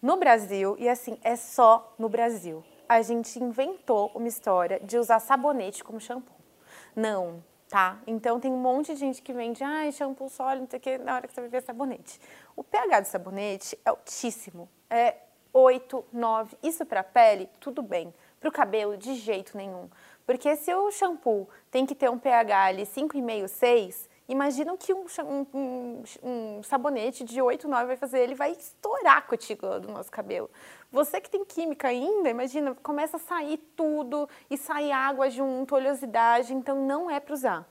No 0.01 0.17
Brasil, 0.17 0.75
e 0.77 0.89
assim, 0.89 1.17
é 1.23 1.37
só 1.37 1.95
no 1.97 2.09
Brasil, 2.09 2.61
a 2.89 3.01
gente 3.01 3.41
inventou 3.41 4.11
uma 4.13 4.27
história 4.27 4.81
de 4.81 4.97
usar 4.97 5.19
sabonete 5.19 5.81
como 5.81 5.97
shampoo. 5.97 6.35
Não, 6.93 7.41
tá? 7.69 7.99
Então 8.05 8.37
tem 8.37 8.51
um 8.51 8.57
monte 8.57 8.93
de 8.93 8.99
gente 8.99 9.21
que 9.21 9.31
vende, 9.31 9.63
ai, 9.63 9.93
shampoo 9.93 10.27
sólido, 10.27 10.63
não 10.63 10.69
sei 10.69 10.79
o 10.79 10.81
que, 10.81 10.97
na 10.97 11.15
hora 11.15 11.25
que 11.25 11.33
você 11.33 11.39
vai 11.39 11.49
ver 11.49 11.63
sabonete. 11.63 12.19
O 12.53 12.65
pH 12.65 12.99
do 12.99 13.05
sabonete 13.05 13.79
é 13.85 13.89
altíssimo, 13.89 14.67
é 14.89 15.15
8, 15.53 16.03
9. 16.11 16.57
Isso 16.61 16.85
para 16.85 17.01
pele, 17.01 17.49
tudo 17.61 17.81
bem. 17.81 18.13
Para 18.39 18.49
o 18.49 18.51
cabelo, 18.51 18.97
de 18.97 19.15
jeito 19.15 19.57
nenhum. 19.57 19.89
Porque 20.27 20.55
se 20.57 20.71
o 20.75 20.91
shampoo 20.91 21.49
tem 21.71 21.85
que 21.85 21.95
ter 21.95 22.09
um 22.09 22.19
pH 22.19 22.65
ali 22.65 22.83
5,5, 22.83 23.47
6, 23.47 24.09
Imagina 24.29 24.75
que 24.75 24.93
um, 24.93 25.05
um, 25.53 26.03
um, 26.21 26.61
sabonete 26.61 27.23
de 27.23 27.41
8, 27.41 27.65
9 27.65 27.85
vai 27.85 27.95
fazer, 27.95 28.19
ele 28.19 28.35
vai 28.35 28.51
estourar 28.51 29.17
a 29.17 29.21
cutícula 29.21 29.79
do 29.79 29.87
nosso 29.89 30.11
cabelo. 30.11 30.49
Você 30.91 31.21
que 31.21 31.29
tem 31.29 31.45
química 31.45 31.87
ainda, 31.87 32.29
imagina, 32.29 32.75
começa 32.83 33.15
a 33.15 33.19
sair 33.21 33.57
tudo 33.73 34.27
e 34.49 34.57
sai 34.57 34.91
água 34.91 35.29
junto, 35.29 35.75
oleosidade, 35.75 36.53
então 36.53 36.75
não 36.85 37.09
é 37.09 37.21
para 37.21 37.33
usar. 37.33 37.65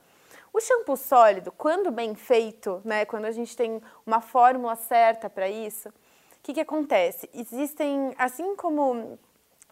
O 0.51 0.59
shampoo 0.59 0.97
sólido, 0.97 1.51
quando 1.51 1.91
bem 1.91 2.15
feito, 2.15 2.81
né, 2.83 3.05
quando 3.05 3.25
a 3.25 3.31
gente 3.31 3.55
tem 3.55 3.79
uma 4.03 4.19
fórmula 4.19 4.75
certa 4.75 5.29
para 5.29 5.47
isso, 5.47 5.89
o 5.89 5.93
que, 6.41 6.55
que 6.55 6.61
acontece? 6.61 7.29
Existem, 7.35 8.15
assim 8.17 8.55
como 8.55 9.19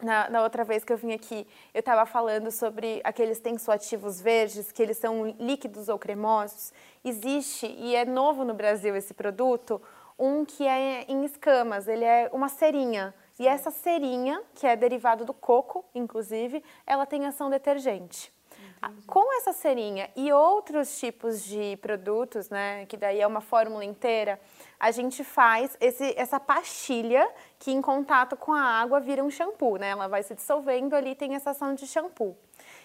na, 0.02 0.30
na, 0.30 0.44
outra 0.44 0.64
vez 0.64 0.84
que 0.84 0.92
eu 0.92 0.98
vim 0.98 1.14
aqui, 1.14 1.48
eu 1.74 1.80
estava 1.80 2.06
falando 2.06 2.52
sobre 2.52 3.02
aqueles 3.04 3.40
tensoativos 3.40 4.20
verdes, 4.20 4.72
que 4.72 4.82
eles 4.82 4.98
são 4.98 5.28
líquidos 5.40 5.88
ou 5.88 5.98
cremosos. 5.98 6.74
Existe, 7.04 7.68
e 7.68 7.96
é 7.96 8.04
novo 8.06 8.44
no 8.44 8.54
Brasil 8.54 8.96
esse 8.96 9.14
produto, 9.14 9.82
um 10.18 10.46
que 10.46 10.66
é 10.66 11.06
em 11.08 11.24
escamas, 11.26 11.88
ele 11.88 12.06
é 12.06 12.30
uma 12.34 12.50
cerinha. 12.50 13.14
E 13.38 13.48
essa 13.48 13.70
cerinha, 13.70 14.42
que 14.54 14.66
é 14.66 14.76
derivado 14.76 15.26
do 15.26 15.34
coco, 15.34 15.84
inclusive, 15.94 16.64
ela 16.86 17.06
tem 17.06 17.26
ação 17.26 17.50
detergente. 17.50 18.34
Entendi. 18.78 19.08
Com 19.08 19.38
essa 19.38 19.52
cerinha 19.52 20.10
e 20.16 20.32
outros 20.32 20.98
tipos 20.98 21.44
de 21.44 21.78
produtos, 21.78 22.50
né, 22.50 22.86
que 22.86 22.96
daí 22.96 23.20
é 23.20 23.28
uma 23.28 23.42
fórmula 23.42 23.84
inteira, 23.84 24.40
a 24.80 24.92
gente 24.92 25.24
faz 25.24 25.76
esse, 25.80 26.14
essa 26.18 26.40
pastilha 26.40 27.28
que 27.60 27.72
em 27.72 27.82
contato 27.82 28.36
com 28.36 28.54
a 28.54 28.62
água 28.62 29.00
vira 29.00 29.24
um 29.24 29.30
shampoo, 29.30 29.78
né? 29.78 29.90
Ela 29.90 30.08
vai 30.08 30.24
se 30.24 30.36
dissolvendo 30.36 30.94
ali, 30.96 31.16
tem 31.16 31.36
essa 31.36 31.52
ação 31.52 31.74
de 31.74 31.88
shampoo. 31.88 32.36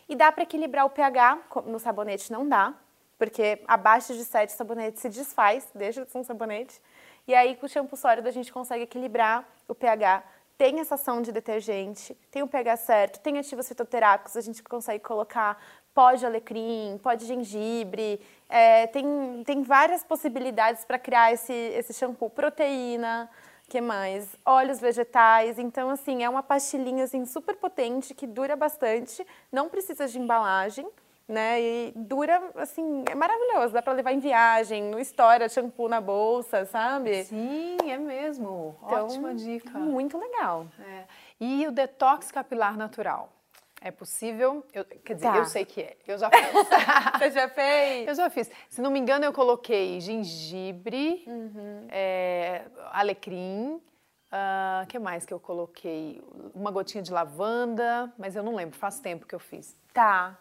E 0.09 0.17
dá 0.17 0.31
para 0.33 0.43
equilibrar 0.43 0.87
o 0.87 0.91
pH, 0.91 1.39
no 1.67 1.79
sabonete 1.79 2.33
não 2.33 2.49
dá, 2.49 2.75
porque 3.19 3.63
abaixo 3.67 4.15
de 4.15 4.25
7 4.25 4.53
sabonete 4.53 4.99
se 4.99 5.09
desfaz, 5.09 5.69
deixa 5.75 6.05
de 6.05 6.11
ser 6.11 6.19
um 6.19 6.25
sabonete. 6.25 6.81
E 7.29 7.35
aí 7.35 7.55
com 7.57 7.67
o 7.67 7.69
shampoo 7.69 7.97
sólido 7.97 8.29
a 8.29 8.33
gente 8.33 8.53
consegue 8.53 8.85
equilibrar 8.85 9.47
o 9.69 9.75
pH, 9.75 10.25
tem 10.61 10.79
essa 10.79 10.95
ação 10.97 11.23
de 11.23 11.33
detergente, 11.33 12.15
tem 12.31 12.43
o 12.43 12.47
pH 12.47 12.77
certo, 12.77 13.21
tem 13.21 13.39
ativos 13.39 13.67
fitoterápicos, 13.67 14.37
a 14.37 14.43
gente 14.43 14.63
consegue 14.63 15.03
colocar 15.03 15.57
pó 15.95 16.13
de 16.13 16.25
alecrim, 16.25 16.99
pó 17.03 17.15
de 17.15 17.27
gengibre, 17.27 18.21
é, 18.49 18.87
tem, 18.89 19.43
tem 19.45 19.63
várias 19.63 20.03
possibilidades 20.03 20.85
para 20.85 20.99
criar 20.99 21.33
esse, 21.33 21.53
esse 21.53 21.95
shampoo. 21.95 22.29
Proteína, 22.31 23.31
que 23.69 23.81
mais? 23.81 24.29
Óleos 24.45 24.81
vegetais. 24.81 25.59
Então, 25.59 25.89
assim, 25.91 26.25
é 26.25 26.29
uma 26.29 26.43
pastilhinha 26.43 27.05
assim, 27.05 27.25
super 27.25 27.57
potente 27.57 28.13
que 28.13 28.27
dura 28.27 28.57
bastante, 28.57 29.25
não 29.53 29.69
precisa 29.69 30.07
de 30.07 30.19
embalagem. 30.19 30.89
Né? 31.29 31.63
E 31.63 31.93
dura, 31.95 32.43
assim, 32.57 33.05
é 33.09 33.15
maravilhoso. 33.15 33.73
Dá 33.73 33.81
para 33.81 33.93
levar 33.93 34.11
em 34.13 34.19
viagem, 34.19 34.83
no 34.83 34.99
história, 34.99 35.49
shampoo 35.49 35.89
na 35.89 36.01
bolsa, 36.01 36.65
sabe? 36.65 37.23
Sim, 37.23 37.77
é 37.89 37.97
mesmo. 37.97 38.77
Então, 38.85 39.05
Ótima 39.05 39.33
dica. 39.33 39.79
Muito 39.79 40.19
legal. 40.19 40.67
É. 40.81 41.05
E 41.41 41.69
o 41.69 41.71
detox 41.71 42.33
capilar 42.33 42.77
natural? 42.77 43.29
É 43.81 43.91
possível? 43.91 44.65
Eu, 44.75 44.85
quer 44.85 45.15
dizer, 45.15 45.33
tá. 45.33 45.39
eu 45.39 45.45
sei 45.47 45.65
que 45.65 45.81
é. 45.81 45.97
Eu 46.07 46.19
já 46.19 46.29
fiz. 46.31 46.53
Você 47.19 47.31
já 47.31 47.49
fez? 47.49 48.09
Eu 48.09 48.15
já 48.15 48.29
fiz. 48.29 48.51
Se 48.69 48.83
não 48.83 48.91
me 48.91 48.99
engano, 48.99 49.25
eu 49.25 49.33
coloquei 49.33 49.99
gengibre, 50.01 51.25
uhum. 51.27 51.87
é, 51.89 52.67
alecrim. 52.93 53.81
O 54.33 54.37
uh, 54.37 54.39
ah, 54.83 54.85
que 54.87 54.99
mais 54.99 55.25
que 55.25 55.35
eu 55.35 55.41
coloquei? 55.41 56.23
Uma 56.55 56.71
gotinha 56.71 57.03
de 57.03 57.11
lavanda, 57.11 58.13
mas 58.17 58.37
eu 58.37 58.43
não 58.45 58.55
lembro, 58.55 58.79
faz 58.79 59.01
tempo 59.01 59.27
que 59.27 59.35
eu 59.35 59.41
fiz. 59.41 59.77
Tá. 59.93 60.39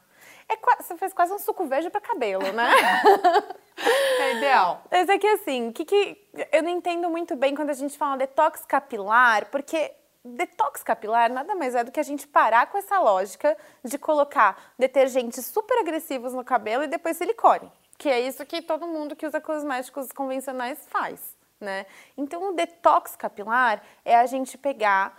É, 0.47 0.57
você 0.81 0.97
fez 0.97 1.13
quase 1.13 1.31
um 1.33 1.39
suco 1.39 1.65
verde 1.65 1.89
para 1.89 2.01
cabelo, 2.01 2.51
né? 2.51 2.69
é 4.19 4.37
ideal. 4.37 4.83
Mas 4.91 5.07
é 5.07 5.17
que 5.17 5.27
assim, 5.27 5.71
que, 5.71 5.85
que 5.85 6.29
eu 6.51 6.61
não 6.61 6.69
entendo 6.69 7.09
muito 7.09 7.35
bem 7.35 7.55
quando 7.55 7.69
a 7.69 7.73
gente 7.73 7.97
fala 7.97 8.17
detox 8.17 8.65
capilar, 8.65 9.49
porque 9.49 9.91
detox 10.23 10.83
capilar 10.83 11.31
nada 11.31 11.55
mais 11.55 11.75
é 11.75 11.83
do 11.83 11.91
que 11.91 11.99
a 11.99 12.03
gente 12.03 12.27
parar 12.27 12.67
com 12.67 12.77
essa 12.77 12.99
lógica 12.99 13.57
de 13.83 13.97
colocar 13.97 14.73
detergentes 14.77 15.45
super 15.45 15.79
agressivos 15.79 16.33
no 16.33 16.43
cabelo 16.43 16.83
e 16.83 16.87
depois 16.87 17.17
silicone, 17.17 17.71
que 17.97 18.09
é 18.09 18.19
isso 18.19 18.45
que 18.45 18.61
todo 18.61 18.87
mundo 18.87 19.15
que 19.15 19.25
usa 19.25 19.39
cosméticos 19.39 20.11
convencionais 20.11 20.79
faz, 20.87 21.37
né? 21.59 21.85
Então, 22.17 22.49
o 22.49 22.53
detox 22.53 23.15
capilar 23.15 23.81
é 24.03 24.15
a 24.15 24.25
gente 24.25 24.57
pegar, 24.57 25.17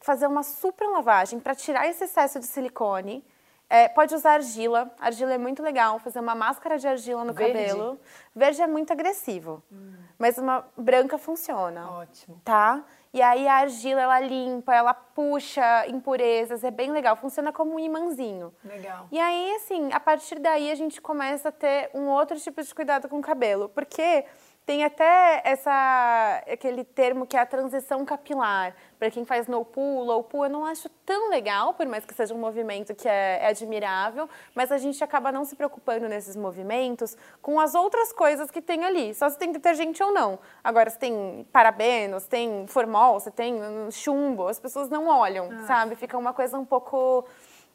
fazer 0.00 0.26
uma 0.26 0.42
super 0.42 0.86
lavagem 0.86 1.40
para 1.40 1.54
tirar 1.54 1.86
esse 1.88 2.04
excesso 2.04 2.38
de 2.38 2.46
silicone. 2.46 3.24
É, 3.70 3.88
pode 3.88 4.14
usar 4.14 4.32
argila, 4.32 4.94
argila 5.00 5.32
é 5.32 5.38
muito 5.38 5.62
legal, 5.62 5.98
fazer 5.98 6.20
uma 6.20 6.34
máscara 6.34 6.76
de 6.76 6.86
argila 6.86 7.24
no 7.24 7.32
Verde. 7.32 7.54
cabelo. 7.54 7.98
Verde 8.36 8.60
é 8.60 8.66
muito 8.66 8.92
agressivo, 8.92 9.62
hum. 9.72 9.94
mas 10.18 10.36
uma 10.36 10.66
branca 10.76 11.16
funciona. 11.16 11.90
Ótimo. 11.90 12.38
Tá? 12.44 12.84
E 13.14 13.20
aí 13.20 13.46
a 13.46 13.56
argila 13.56 14.00
ela 14.00 14.20
limpa, 14.20 14.74
ela 14.74 14.94
puxa 14.94 15.86
impurezas, 15.86 16.64
é 16.64 16.70
bem 16.70 16.90
legal, 16.90 17.14
funciona 17.14 17.52
como 17.52 17.74
um 17.74 17.78
imãzinho. 17.78 18.54
Legal. 18.64 19.06
E 19.12 19.20
aí, 19.20 19.54
assim, 19.56 19.92
a 19.92 20.00
partir 20.00 20.38
daí 20.38 20.70
a 20.70 20.74
gente 20.74 21.00
começa 21.00 21.50
a 21.50 21.52
ter 21.52 21.90
um 21.92 22.08
outro 22.08 22.38
tipo 22.40 22.62
de 22.62 22.74
cuidado 22.74 23.10
com 23.10 23.18
o 23.18 23.22
cabelo, 23.22 23.68
porque 23.68 24.24
tem 24.64 24.84
até 24.84 25.42
essa, 25.44 26.42
aquele 26.50 26.84
termo 26.84 27.26
que 27.26 27.36
é 27.36 27.40
a 27.40 27.46
transição 27.46 28.04
capilar. 28.04 28.74
Para 28.98 29.10
quem 29.10 29.24
faz 29.24 29.48
no 29.48 29.64
pool, 29.64 30.04
low 30.04 30.22
pool, 30.22 30.44
eu 30.44 30.50
não 30.50 30.64
acho 30.64 30.88
tão 31.04 31.30
legal, 31.30 31.74
por 31.74 31.84
mais 31.86 32.04
que 32.04 32.14
seja 32.14 32.32
um 32.32 32.38
movimento 32.38 32.94
que 32.94 33.08
é, 33.08 33.40
é, 33.42 33.48
admirável, 33.48 34.28
mas 34.54 34.70
a 34.70 34.78
gente 34.78 35.02
acaba 35.02 35.32
não 35.32 35.44
se 35.44 35.56
preocupando 35.56 36.08
nesses 36.08 36.36
movimentos 36.36 37.16
com 37.40 37.58
as 37.58 37.74
outras 37.74 38.12
coisas 38.12 38.50
que 38.50 38.62
tem 38.62 38.84
ali, 38.84 39.12
só 39.14 39.28
se 39.28 39.36
tem 39.36 39.50
detergente 39.50 40.00
ou 40.00 40.12
não. 40.12 40.38
Agora, 40.62 40.88
se 40.88 40.98
tem 40.98 41.44
parabenos, 41.52 42.24
tem 42.28 42.64
formol, 42.68 43.18
se 43.18 43.32
tem 43.32 43.58
chumbo, 43.90 44.46
as 44.46 44.60
pessoas 44.60 44.88
não 44.88 45.08
olham, 45.08 45.48
ah. 45.50 45.66
sabe? 45.66 45.96
Fica 45.96 46.16
uma 46.16 46.32
coisa 46.32 46.56
um 46.56 46.64
pouco 46.64 47.26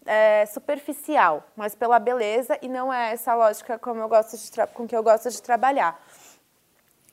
é, 0.06 0.46
superficial, 0.46 1.44
mas 1.56 1.76
pela 1.76 2.00
beleza 2.00 2.58
e 2.62 2.70
não 2.70 2.92
é 2.94 3.12
essa 3.12 3.36
lógica 3.36 3.78
como 3.78 4.00
eu 4.00 4.08
gosto 4.08 4.38
de 4.38 4.68
com 4.74 4.88
que 4.88 4.96
eu 4.96 5.04
gosto 5.04 5.30
de 5.30 5.42
trabalhar. 5.42 6.02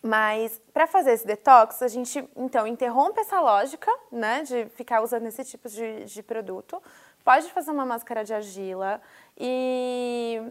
Mas 0.07 0.61
para 0.71 0.87
fazer 0.87 1.13
esse 1.13 1.27
detox, 1.27 1.81
a 1.81 1.89
gente 1.89 2.29
então 2.37 2.67
interrompe 2.67 3.19
essa 3.21 3.41
lógica, 3.41 3.91
né, 4.13 4.43
de 4.43 4.67
ficar 4.77 5.01
usando 5.01 5.27
esse 5.27 5.43
tipo 5.47 5.67
de, 5.67 6.05
de 6.05 6.23
produto. 6.23 6.83
Pode 7.25 7.51
fazer 7.51 7.71
uma 7.71 7.87
máscara 7.87 8.23
de 8.23 8.35
argila 8.35 9.01
e 9.35 10.43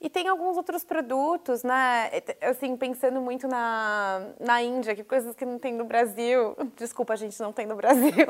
e 0.00 0.10
tem 0.10 0.26
alguns 0.26 0.56
outros 0.56 0.84
produtos, 0.84 1.62
né? 1.62 2.10
Assim, 2.40 2.76
pensando 2.76 3.20
muito 3.20 3.46
na, 3.46 4.30
na 4.40 4.60
Índia, 4.60 4.96
que 4.96 5.04
coisas 5.04 5.32
que 5.36 5.44
não 5.44 5.60
tem 5.60 5.72
no 5.72 5.84
Brasil. 5.84 6.56
Desculpa, 6.76 7.12
a 7.12 7.16
gente 7.16 7.40
não 7.40 7.52
tem 7.52 7.66
no 7.66 7.76
Brasil. 7.76 8.26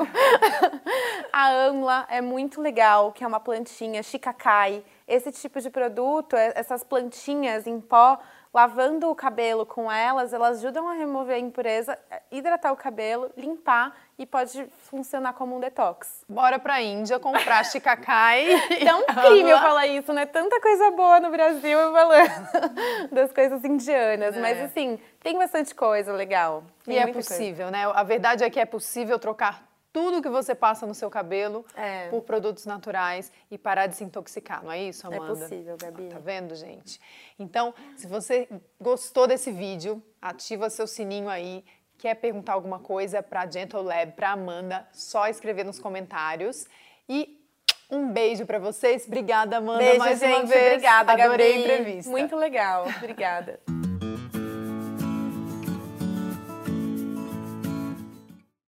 a 1.33 1.51
amla 1.65 2.05
é 2.09 2.21
muito 2.21 2.61
legal, 2.61 3.11
que 3.11 3.23
é 3.23 3.27
uma 3.27 3.39
plantinha, 3.39 4.03
shikakai. 4.03 4.83
Esse 5.07 5.31
tipo 5.31 5.59
de 5.59 5.69
produto, 5.69 6.35
é, 6.35 6.53
essas 6.55 6.83
plantinhas 6.83 7.67
em 7.67 7.79
pó, 7.79 8.19
lavando 8.53 9.09
o 9.09 9.15
cabelo 9.15 9.65
com 9.65 9.91
elas, 9.91 10.31
elas 10.31 10.59
ajudam 10.59 10.87
a 10.87 10.93
remover 10.93 11.35
a 11.35 11.39
impureza, 11.39 11.97
hidratar 12.31 12.71
o 12.71 12.75
cabelo, 12.75 13.31
limpar 13.35 13.95
e 14.17 14.25
pode 14.25 14.65
funcionar 14.89 15.33
como 15.33 15.57
um 15.57 15.59
detox. 15.59 16.23
Bora 16.29 16.59
pra 16.59 16.79
Índia 16.81 17.19
comprar 17.19 17.65
chicacai. 17.65 18.51
é 18.85 18.95
um 18.95 19.03
crime 19.03 19.49
eu 19.49 19.59
falar 19.59 19.87
isso, 19.87 20.13
né? 20.13 20.27
Tanta 20.27 20.61
coisa 20.61 20.91
boa 20.91 21.19
no 21.19 21.31
Brasil 21.31 21.79
eu 21.79 21.91
falando 21.91 23.09
das 23.11 23.33
coisas 23.33 23.63
indianas. 23.63 24.37
É. 24.37 24.39
Mas 24.39 24.61
assim, 24.61 24.99
tem 25.19 25.35
bastante 25.37 25.73
coisa 25.73 26.13
legal. 26.13 26.63
Tem 26.85 26.95
e 26.95 26.99
é 26.99 27.07
possível, 27.11 27.65
coisa. 27.65 27.71
né? 27.71 27.91
A 27.93 28.03
verdade 28.03 28.43
é 28.43 28.49
que 28.51 28.59
é 28.59 28.65
possível 28.65 29.17
trocar 29.17 29.72
tudo 29.93 30.23
que 30.23 30.29
você 30.29 30.55
passa 30.55 30.87
no 30.87 30.95
seu 30.95 31.09
cabelo 31.09 31.63
é. 31.75 32.09
por 32.09 32.23
produtos 32.23 32.65
naturais 32.65 33.31
e 33.51 33.59
parar 33.59 33.85
de 33.85 33.95
se 33.95 34.03
intoxicar, 34.03 34.63
não 34.63 34.71
é 34.71 34.81
isso, 34.81 35.05
é 35.05 35.15
Amanda? 35.15 35.39
É 35.39 35.47
possível, 35.47 35.77
Gabi. 35.77 36.09
Tá 36.09 36.17
vendo, 36.17 36.55
gente? 36.55 36.99
Então, 37.37 37.73
se 37.95 38.07
você 38.07 38.49
gostou 38.81 39.27
desse 39.27 39.51
vídeo, 39.51 40.01
ativa 40.19 40.69
seu 40.71 40.87
sininho 40.87 41.29
aí. 41.29 41.63
Quer 41.99 42.15
perguntar 42.15 42.53
alguma 42.53 42.79
coisa 42.79 43.21
para 43.21 43.49
Gentle 43.49 43.83
Lab, 43.83 44.13
para 44.13 44.31
Amanda, 44.31 44.85
só 44.91 45.27
escrever 45.27 45.63
nos 45.63 45.79
comentários. 45.79 46.65
E 47.07 47.39
um 47.89 48.11
beijo 48.11 48.45
para 48.47 48.57
vocês. 48.57 49.05
Obrigada, 49.05 49.57
Amanda, 49.57 49.83
beijo, 49.83 49.99
mais 49.99 50.19
gente, 50.19 50.33
uma 50.33 50.45
vez. 50.45 50.73
Obrigada, 50.73 51.13
Adorei 51.13 51.51
Gabi. 51.53 51.71
a 51.71 51.75
entrevista. 51.75 52.11
Muito 52.11 52.35
legal. 52.35 52.87
Obrigada. 52.97 53.59